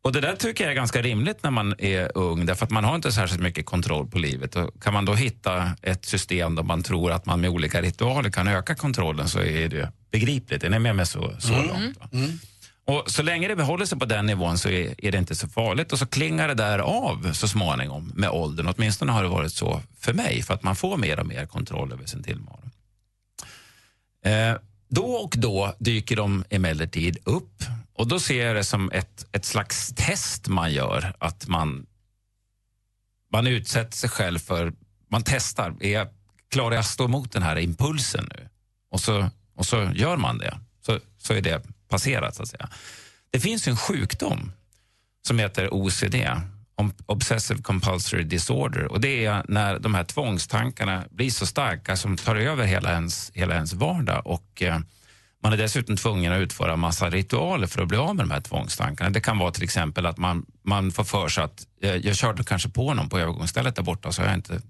Och 0.07 0.13
Det 0.13 0.21
där 0.21 0.37
tycker 0.37 0.65
jag 0.65 0.71
är 0.71 0.75
ganska 0.75 1.03
rimligt 1.03 1.43
när 1.43 1.51
man 1.51 1.75
är 1.79 2.11
ung, 2.15 2.47
därför 2.47 2.65
att 2.65 2.71
man 2.71 2.85
har 2.85 2.95
inte 2.95 3.13
särskilt 3.13 3.43
mycket 3.43 3.67
kontroll 3.67 4.07
på 4.07 4.19
livet. 4.19 4.57
Och 4.57 4.83
kan 4.83 4.95
man 4.95 5.05
då 5.05 5.15
hitta 5.15 5.71
ett 5.83 6.05
system 6.05 6.55
där 6.55 6.63
man 6.63 6.83
tror 6.83 7.13
att 7.13 7.27
man 7.27 7.41
med 7.41 7.51
olika 7.51 7.83
ritualer 7.83 8.31
kan 8.31 8.49
öka 8.49 8.75
kontrollen 8.75 9.29
så 9.29 9.41
är 9.41 9.69
det 9.69 9.93
begripligt. 10.11 10.65
Är 10.65 10.71
ni 10.71 10.79
med 10.79 10.97
mig 10.97 11.07
så, 11.07 11.35
så 11.39 11.53
långt? 11.53 11.99
va? 12.01 12.09
Och 12.85 13.11
så 13.11 13.23
länge 13.23 13.49
det 13.49 13.57
behåller 13.57 13.87
sig 13.87 13.99
på 13.99 14.05
den 14.05 14.27
nivån 14.27 14.59
så 14.59 14.69
är, 14.69 15.05
är 15.05 15.13
det 15.13 15.19
inte 15.19 15.35
så 15.35 15.49
farligt 15.49 15.93
och 15.93 15.99
så 15.99 16.07
klingar 16.07 16.49
det 16.49 16.55
där 16.55 16.79
av 16.79 17.33
så 17.33 17.49
småningom 17.49 18.13
med 18.15 18.31
åldern. 18.31 18.75
Åtminstone 18.77 19.13
har 19.13 19.23
det 19.23 19.29
varit 19.29 19.53
så 19.53 19.83
för 20.01 20.13
mig 20.13 20.43
för 20.43 20.55
att 20.55 20.63
man 20.63 20.77
får 20.77 20.97
mer 20.97 21.21
och 21.21 21.27
mer 21.27 21.47
kontroll 21.47 21.93
över 21.93 22.07
sin 22.07 22.23
tillvaro. 22.23 22.71
Eh, 24.25 24.57
då 24.89 25.05
och 25.05 25.35
då 25.37 25.75
dyker 25.79 26.17
de 26.17 26.45
emellertid 26.51 27.19
upp 27.25 27.63
och 27.99 28.07
då 28.09 28.21
ser 28.21 28.47
jag 28.47 28.57
det 28.57 28.65
som 28.65 28.91
ett, 28.91 29.27
ett 29.33 29.45
slags 29.45 29.93
test 29.97 30.49
man 30.49 30.73
gör. 30.73 31.17
Att 31.19 31.49
man, 31.49 31.87
man 33.33 33.47
utsätter 33.47 33.97
sig 33.97 34.11
själv 34.11 34.39
för, 34.39 34.73
man 35.11 35.23
testar, 35.25 35.75
är 35.81 35.93
jag, 35.93 36.09
klarar 36.51 36.73
jag 36.73 36.81
att 36.81 36.87
stå 36.87 37.05
emot 37.05 37.33
den 37.33 37.43
här 37.43 37.59
impulsen 37.59 38.29
nu? 38.37 38.49
Och 38.91 39.01
så, 39.01 39.31
och 39.55 39.67
så 39.67 39.91
gör 39.95 40.17
man 40.17 40.39
det. 40.39 40.59
Så, 40.87 41.01
så 41.19 41.35
är 41.35 41.41
det 41.41 41.63
passerat 41.89 42.35
så 42.35 42.43
att 42.43 42.49
säga. 42.49 42.69
Det 43.31 43.41
finns 43.41 43.69
en 43.69 43.77
sjukdom 43.77 44.53
som 45.27 45.39
heter 45.39 45.75
OCD, 45.75 46.15
Obsessive 47.07 47.63
Compulsory 47.63 48.23
Disorder. 48.25 48.93
Och 48.93 49.01
Det 49.01 49.25
är 49.25 49.45
när 49.49 49.79
de 49.79 49.95
här 49.95 50.05
tvångstankarna 50.05 51.05
blir 51.11 51.31
så 51.31 51.47
starka 51.47 51.97
som 51.97 52.17
tar 52.17 52.37
över 52.37 52.65
hela 52.65 52.93
ens, 52.93 53.31
hela 53.35 53.55
ens 53.55 53.73
vardag. 53.73 54.27
Och, 54.27 54.63
eh, 54.63 54.79
man 55.47 55.53
är 55.53 55.57
dessutom 55.57 55.97
tvungen 55.97 56.33
att 56.33 56.41
utföra 56.41 56.77
massa 56.77 57.11
ritualer 57.11 57.67
för 57.67 57.83
att 57.83 57.89
bli 57.89 57.97
av 57.97 58.17
med 58.17 58.25
de 58.25 58.31
här 58.31 58.41
tvångstankarna. 58.41 59.11
Det 59.11 59.21
kan 59.21 59.39
vara 59.39 59.51
till 59.51 59.63
exempel 59.63 60.07
att 60.07 60.19
man, 60.19 60.47
man 60.63 60.93
får 60.93 61.05
för 61.05 61.29
sig 61.29 61.45
att 61.45 61.67
eh, 61.83 61.97
jag 61.97 62.17
körde 62.17 62.45
kanske 62.45 62.69
på 62.69 62.95
någon 62.95 63.09
på 63.09 63.19
övergångsstället 63.19 63.77
där 63.77 63.83
borta 63.83 64.13
så 64.13 64.23
har 64.23 64.29
jag 64.29 64.37
inte 64.37 64.61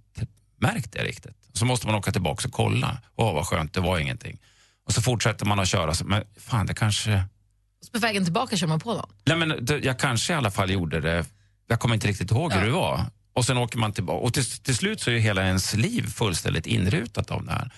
märkt 0.61 0.93
det 0.93 1.05
riktigt. 1.05 1.37
Så 1.53 1.65
måste 1.65 1.87
man 1.87 1.97
åka 1.97 2.13
tillbaka 2.13 2.49
och 2.49 2.55
kolla. 2.55 2.99
Åh, 3.15 3.35
vad 3.35 3.47
skönt, 3.47 3.75
det 3.75 3.81
var 3.81 3.99
ingenting. 3.99 4.39
Och 4.87 4.93
så 4.93 5.03
fortsätter 5.03 5.47
man 5.47 5.61
att 5.61 5.69
köra. 5.69 5.95
Så, 5.95 6.05
men 6.05 6.25
fan, 6.41 6.67
det 6.67 6.75
kanske... 6.75 7.25
Så 7.81 7.93
på 7.93 7.99
vägen 7.99 8.25
tillbaka 8.25 8.57
kör 8.57 8.67
man 8.67 8.81
på 8.81 8.95
någon. 8.95 9.11
Nej, 9.25 9.37
men 9.37 9.67
jag 9.83 9.99
kanske 9.99 10.33
i 10.33 10.37
alla 10.37 10.51
fall 10.51 10.71
gjorde 10.71 11.01
det. 11.01 11.25
Jag 11.67 11.81
kommer 11.81 11.95
inte 11.95 12.09
riktigt 12.09 12.31
ihåg 12.31 12.53
hur 12.53 12.65
det 12.65 12.73
var. 12.73 13.05
Och 13.35 13.45
sen 13.45 13.57
åker 13.57 13.79
man 13.79 13.93
tillbaka. 13.93 14.19
Och 14.19 14.35
till, 14.35 14.45
till 14.45 14.77
slut 14.77 15.01
så 15.01 15.11
är 15.11 15.19
hela 15.19 15.47
ens 15.47 15.75
liv 15.75 16.07
fullständigt 16.07 16.67
inrutat 16.67 17.31
av 17.31 17.45
det 17.45 17.53
här. 17.53 17.71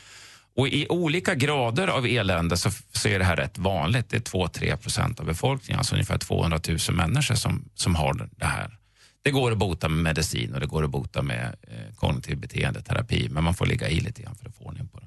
Och 0.59 0.69
i 0.69 0.87
olika 0.89 1.35
grader 1.35 1.89
av 1.89 2.07
elände 2.07 2.57
så, 2.57 2.71
så 2.93 3.09
är 3.09 3.19
det 3.19 3.25
här 3.25 3.37
rätt 3.37 3.59
vanligt. 3.59 4.11
Det 4.11 4.17
är 4.17 4.21
2-3 4.21 4.77
procent 4.77 5.21
av 5.21 5.27
befolkningen, 5.27 5.79
alltså 5.79 5.95
ungefär 5.95 6.19
200 6.19 6.61
000 6.69 6.79
människor 6.97 7.35
som, 7.35 7.65
som 7.75 7.95
har 7.95 8.29
det 8.37 8.47
här. 8.47 8.79
Det 9.23 9.31
går 9.31 9.53
att 9.53 9.59
bota 9.59 9.89
med 9.89 10.03
medicin 10.03 10.55
och 10.55 10.61
det 10.61 10.67
går 10.67 10.85
att 10.85 10.91
bota 10.91 11.23
med 11.23 11.57
eh, 11.63 11.95
kognitiv 11.97 12.37
beteendeterapi, 12.39 13.29
men 13.31 13.45
man 13.45 13.55
får 13.55 13.67
ligga 13.67 13.89
i 13.89 14.01
lite 14.01 14.23
grann 14.23 14.35
för 14.37 14.49
att 14.49 14.55
få 14.57 14.65
ordning 14.65 14.89
på 14.89 14.99
det. 15.01 15.07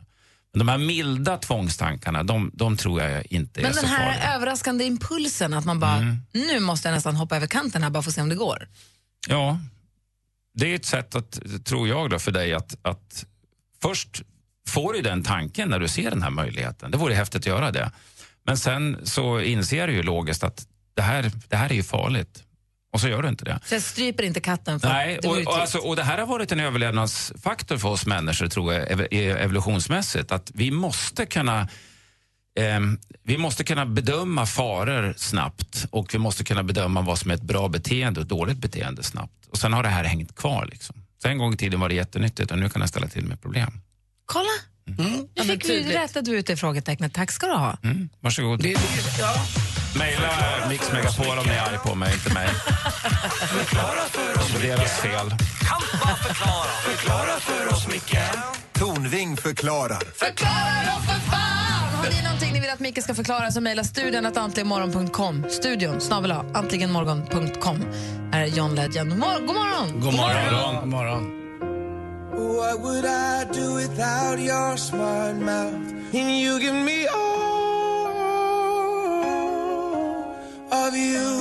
Men 0.54 0.60
de 0.60 0.68
här 0.68 0.78
milda 0.78 1.38
tvångstankarna, 1.38 2.24
de, 2.24 2.52
de 2.54 2.78
tror 2.78 3.02
jag 3.02 3.26
inte 3.30 3.62
Men 3.62 3.72
är 3.72 3.74
den 3.76 3.82
så 3.84 3.88
här 3.88 4.06
farliga. 4.14 4.36
överraskande 4.36 4.84
impulsen 4.86 5.54
att 5.54 5.66
man 5.66 5.80
bara, 5.80 5.96
Mm. 5.98 6.18
nu 6.32 6.60
måste 6.60 6.88
jag 6.88 6.96
nästan 6.96 7.16
hoppa 7.16 7.36
över 7.36 7.48
kanten 7.48 7.84
här 7.84 7.90
bara 7.90 8.04
för 8.04 8.10
att 8.10 8.16
se 8.16 8.22
om 8.22 8.30
det 8.30 8.36
går. 8.36 8.68
Ja, 9.28 9.60
det 10.54 10.72
är 10.72 10.76
ett 10.76 10.86
sätt, 10.86 11.16
att, 11.16 11.40
tror 11.66 11.88
jag, 11.88 12.10
då, 12.10 12.20
för 12.20 12.32
dig 12.32 12.54
att, 12.54 12.76
att 12.82 13.26
först 13.82 14.22
får 14.72 14.94
du 14.94 15.02
den 15.02 15.24
tanken 15.24 15.70
när 15.70 15.80
du 15.80 15.88
ser 15.88 16.10
den 16.10 16.22
här 16.22 16.30
möjligheten. 16.30 16.92
Det 16.92 16.98
vore 16.98 17.14
häftigt 17.14 17.42
att 17.42 17.46
göra 17.46 17.72
det. 17.72 17.92
Men 18.44 18.58
sen 18.58 18.98
så 19.04 19.40
inser 19.40 19.88
du 19.88 19.94
ju 19.94 20.04
logiskt 20.04 20.44
att 20.44 20.68
det 20.94 21.02
här, 21.02 21.32
det 21.48 21.56
här 21.56 21.70
är 21.70 21.74
ju 21.74 21.84
farligt. 21.84 22.44
Och 22.94 23.02
så 23.02 23.08
gör 23.08 23.22
du 23.22 23.30
inte 23.30 23.46
det. 23.46 23.60
Så 23.66 23.76
jag 23.76 23.82
stryper 23.82 24.24
inte 24.24 24.40
katten 24.40 24.80
för 24.80 24.88
Nej, 24.90 25.20
och, 25.20 25.38
och, 25.38 25.58
alltså, 25.58 25.78
och 25.78 25.96
det 25.96 26.04
här 26.04 26.18
har 26.18 26.26
varit 26.28 26.52
en 26.52 26.60
överlevnadsfaktor 26.60 27.78
för 27.78 27.90
oss 27.90 28.06
människor, 28.06 28.48
tror 28.48 28.74
jag, 28.74 28.92
ev- 28.92 29.38
evolutionsmässigt. 29.38 30.32
Att 30.32 30.52
vi 30.54 30.72
måste 30.72 31.26
kunna 31.26 31.68
ehm, 32.60 33.00
vi 33.24 33.38
måste 33.38 33.64
kunna 33.64 33.86
bedöma 33.86 34.46
faror 34.46 35.14
snabbt 35.18 35.86
och 35.92 36.14
vi 36.14 36.18
måste 36.18 36.44
kunna 36.44 36.64
bedöma 36.64 37.02
vad 37.02 37.20
som 37.20 37.32
är 37.32 37.36
ett 37.36 37.42
bra 37.42 37.68
beteende 37.68 38.20
och 38.20 38.24
ett 38.24 38.30
dåligt 38.30 38.58
beteende 38.58 39.04
snabbt. 39.04 39.48
Och 39.50 39.58
sen 39.58 39.74
har 39.74 39.84
det 39.84 39.90
här 39.90 40.04
hängt 40.04 40.36
kvar. 40.36 40.68
Liksom. 40.72 40.96
Så 41.22 41.28
en 41.28 41.38
gång 41.38 41.54
i 41.54 41.58
tiden 41.58 41.80
var 41.80 41.90
det 41.90 41.96
jättenyttigt 41.96 42.52
och 42.52 42.58
nu 42.60 42.70
kan 42.70 42.82
det 42.82 42.88
ställa 42.88 43.08
till 43.08 43.26
med 43.26 43.42
problem. 43.42 43.82
Kolla! 44.32 44.50
Mm. 45.00 45.28
Nu 45.36 45.44
fick 45.44 45.70
vi 45.70 45.94
rättat 45.98 46.28
ut 46.28 46.48
det 46.48 46.58
frågetecknet. 46.58 47.14
Tack 47.14 47.32
ska 47.32 47.48
du 47.48 47.54
ha. 47.54 47.78
Mm, 47.84 48.10
varsågod. 48.20 48.62
Det, 48.64 48.70
ja. 49.20 49.34
Mejla 49.96 50.30
Mix 50.70 50.92
Megapol 50.92 51.38
om 51.38 51.46
ni 51.46 51.52
är 51.54 51.62
arg 51.62 51.78
på 51.78 51.96
mig, 51.96 52.14
inte 52.14 52.34
mig. 52.34 52.50
Det 54.62 54.68
är 54.72 54.78
deras 54.78 54.92
fel. 55.02 55.30
Kan 55.30 55.82
bara 56.04 56.16
förklara, 56.16 56.66
förklara 56.84 57.40
för 57.40 57.74
oss 57.74 57.88
Micke 57.88 58.18
Tornving 58.74 59.38
förklarar. 59.38 60.00
Förklara 60.16 60.96
då 60.96 61.02
för 61.14 61.20
fan! 61.32 61.96
Har 61.96 62.10
ni 62.10 62.24
någonting 62.24 62.54
ni 62.54 62.60
vill 62.60 62.70
att 62.70 62.80
Micke 62.80 63.04
ska 63.04 63.16
förklara 63.16 63.52
så 63.52 63.62
mejla 63.62 63.84
studion 63.84 64.26
att 64.26 64.38
antligenmorgon.com. 64.38 65.46
Studion 65.50 66.02
snabel 66.02 66.32
a 66.32 66.46
antligenmorgon.com. 66.54 67.86
Här 68.32 68.42
är 68.42 68.48
John 68.48 68.76
Legend. 68.76 69.10
Mor- 69.14 69.40
God 69.48 69.56
morgon! 69.56 70.00
God 70.02 70.14
morgon. 70.14 70.76
God 70.80 70.88
morgon. 70.88 71.41
What 72.42 72.82
would 72.82 73.06
I 73.06 73.46
do 73.54 73.74
without 73.76 74.40
your 74.40 74.78
smart 74.78 75.36
mouth? 75.36 75.92
And 76.14 76.40
you 76.40 76.60
give 76.60 76.74
me 76.74 77.08
all 77.08 77.42
of 80.72 80.96
you. 80.96 81.32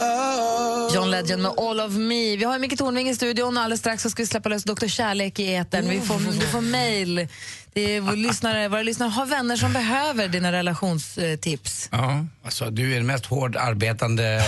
Oh. 0.00 0.90
John 0.94 1.10
Legend 1.10 1.42
med 1.42 1.52
All 1.56 1.80
of 1.80 1.92
me. 1.92 2.36
Vi 2.36 2.44
har 2.44 2.58
Micke 2.58 2.76
Tornving 2.76 3.08
i 3.08 3.14
studion. 3.14 3.58
Alldeles 3.58 3.80
strax 3.80 4.02
så 4.02 4.10
ska 4.10 4.22
vi 4.22 4.26
släppa 4.26 4.48
lös 4.48 4.64
Dr. 4.64 4.86
Kärlek 4.86 5.38
i 5.38 5.54
etern. 5.54 5.88
Vi 5.88 6.00
får, 6.00 6.40
du 6.40 6.46
får 6.46 6.60
mejl. 6.60 7.28
Det 7.74 7.96
är 7.96 8.00
vår 8.00 8.16
lyssnare, 8.16 8.68
våra 8.68 8.82
lyssnare 8.82 9.08
har 9.08 9.26
vänner 9.26 9.56
som 9.56 9.72
behöver 9.72 10.28
dina 10.28 10.52
relationstips. 10.52 11.88
Ja, 11.92 12.24
alltså, 12.44 12.70
du 12.70 12.92
är 12.92 12.96
den 12.96 13.06
mest 13.06 13.26
hård 13.26 13.56
arbetande 13.56 14.42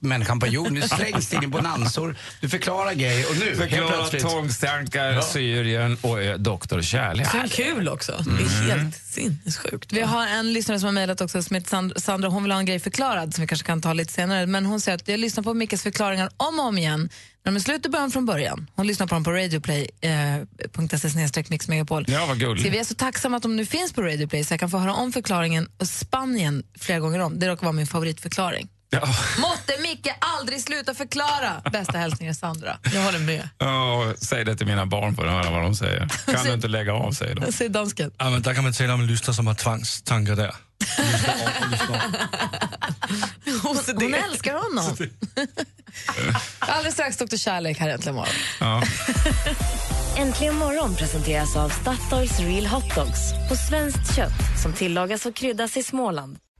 människan 0.00 0.40
på 0.40 0.46
jorden. 0.46 0.74
Du 0.74 0.82
slängs 0.82 1.32
in 1.32 1.42
i 1.42 1.46
bonansor, 1.46 2.16
du 2.40 2.48
förklarar 2.48 2.92
grejer 2.92 3.30
och 3.30 3.36
nu 3.36 3.54
Förklara 3.56 3.88
plötsligt... 3.92 4.22
tvångstankar, 4.22 5.10
Ja. 5.12 5.22
Syrien 5.22 5.96
och 6.00 6.22
eh, 6.22 6.38
Doktor 6.38 6.82
Kärlek. 6.82 7.26
Sen 7.30 7.48
kul 7.48 7.88
också. 7.88 8.12
Det 8.26 8.44
är 8.72 8.76
helt 8.76 8.96
sinnessjukt. 8.96 9.92
Vi 9.92 10.00
har 10.00 10.26
en 10.26 10.52
lyssnare 10.52 10.78
som 10.80 10.86
har 10.86 10.92
mejlat 10.92 11.20
också 11.20 11.42
som 11.42 11.54
heter 11.54 11.68
Sand- 11.70 11.92
Sandra. 11.96 12.28
Hon 12.28 12.42
vill 12.42 12.52
ha 12.52 12.58
en 12.58 12.66
grej 12.66 12.80
förklarad 12.80 13.34
som 13.34 13.42
vi 13.42 13.48
kanske 13.48 13.66
kan 13.66 13.80
ta 13.82 13.92
lite 13.92 14.12
senare. 14.12 14.46
Men 14.46 14.66
hon 14.66 14.80
säger 14.80 14.96
att 14.96 15.08
jag 15.08 15.20
lyssnar 15.20 15.44
på 15.44 15.54
Mickes 15.54 15.82
förklaringar 15.82 16.30
om 16.36 16.58
och 16.60 16.66
om 16.66 16.78
igen. 16.78 17.08
När 17.44 17.52
de 17.52 17.56
är 17.56 17.60
slut 17.60 17.86
i 17.86 17.88
början 17.88 18.10
från 18.10 18.26
början. 18.26 18.70
Hon 18.74 18.86
lyssnar 18.86 19.06
på 19.06 19.14
dem 19.14 19.24
på 19.24 19.30
radioplay.se 19.32 21.10
snedstreck 21.10 21.50
Mix 21.50 21.68
Megapol. 21.68 22.04
Ja, 22.08 22.26
vad 22.26 22.38
gulligt. 22.38 22.66
Så 22.66 22.70
vi 22.72 22.78
är 22.78 22.84
så 22.84 22.94
tacksamma 22.94 23.36
att 23.36 23.42
de 23.42 23.56
nu 23.56 23.66
finns 23.66 23.92
på 23.92 24.02
Radioplay 24.02 24.44
så 24.44 24.52
jag 24.52 24.60
kan 24.60 24.70
få 24.70 24.78
höra 24.78 24.94
om 24.94 25.12
förklaringen 25.12 25.68
och 25.78 25.86
Spanien 25.86 26.62
flera 26.78 26.98
gånger 27.00 27.18
om. 27.18 27.38
Det 27.38 27.48
råkar 27.48 27.62
vara 27.62 27.72
min 27.72 27.86
favoritförklaring. 27.86 28.68
Ja. 28.90 29.00
Måtte 29.38 29.82
Micke 29.82 30.08
aldrig 30.18 30.60
sluta 30.60 30.94
förklara! 30.94 31.62
Bästa 31.72 31.98
hälsningar 31.98 32.32
Sandra. 32.32 32.78
Jag 32.94 33.02
håller 33.02 33.18
med. 33.18 33.48
Ja, 33.58 34.12
säg 34.18 34.44
det 34.44 34.56
till 34.56 34.66
mina 34.66 34.86
barn 34.86 35.14
för 35.16 35.26
att 35.26 35.32
höra 35.32 35.50
vad 35.50 35.62
de 35.62 35.74
säger. 35.74 36.08
Kan 36.26 36.44
du 36.44 36.52
inte 36.52 36.68
lägga 36.68 36.92
av, 36.94 37.12
säger 37.12 37.34
de. 37.34 37.52
Säg 37.52 37.68
dansken. 37.68 38.10
Ja, 38.18 38.30
men 38.30 38.42
där 38.42 38.54
kan 38.54 38.64
man 38.64 38.72
tala 38.72 38.94
om 38.94 39.02
lyssnare 39.02 39.34
som 39.34 39.46
har 39.46 39.54
tvångstankar 39.54 40.36
där. 40.36 40.54
Hon 43.62 44.14
älskar 44.14 44.54
honom. 44.54 44.96
Alldeles 46.58 46.94
strax 46.94 47.16
Dr. 47.16 47.36
Kärlek 47.36 47.78
här 47.78 47.88
äntligen 47.88 48.14
morgon. 48.14 48.34
Ja. 48.60 48.82
Äntligen 50.16 50.54
morgon 50.54 50.94
presenteras 50.94 51.56
av 51.56 51.68
Statoils 51.68 52.40
Real 52.40 52.66
Hot 52.66 52.94
Dogs 52.94 53.32
på 53.48 53.56
svenskt 53.56 54.16
kött 54.16 54.62
som 54.62 54.72
tillagas 54.72 55.26
och 55.26 55.34
kryddas 55.34 55.76
i 55.76 55.82
Småland. 55.82 56.38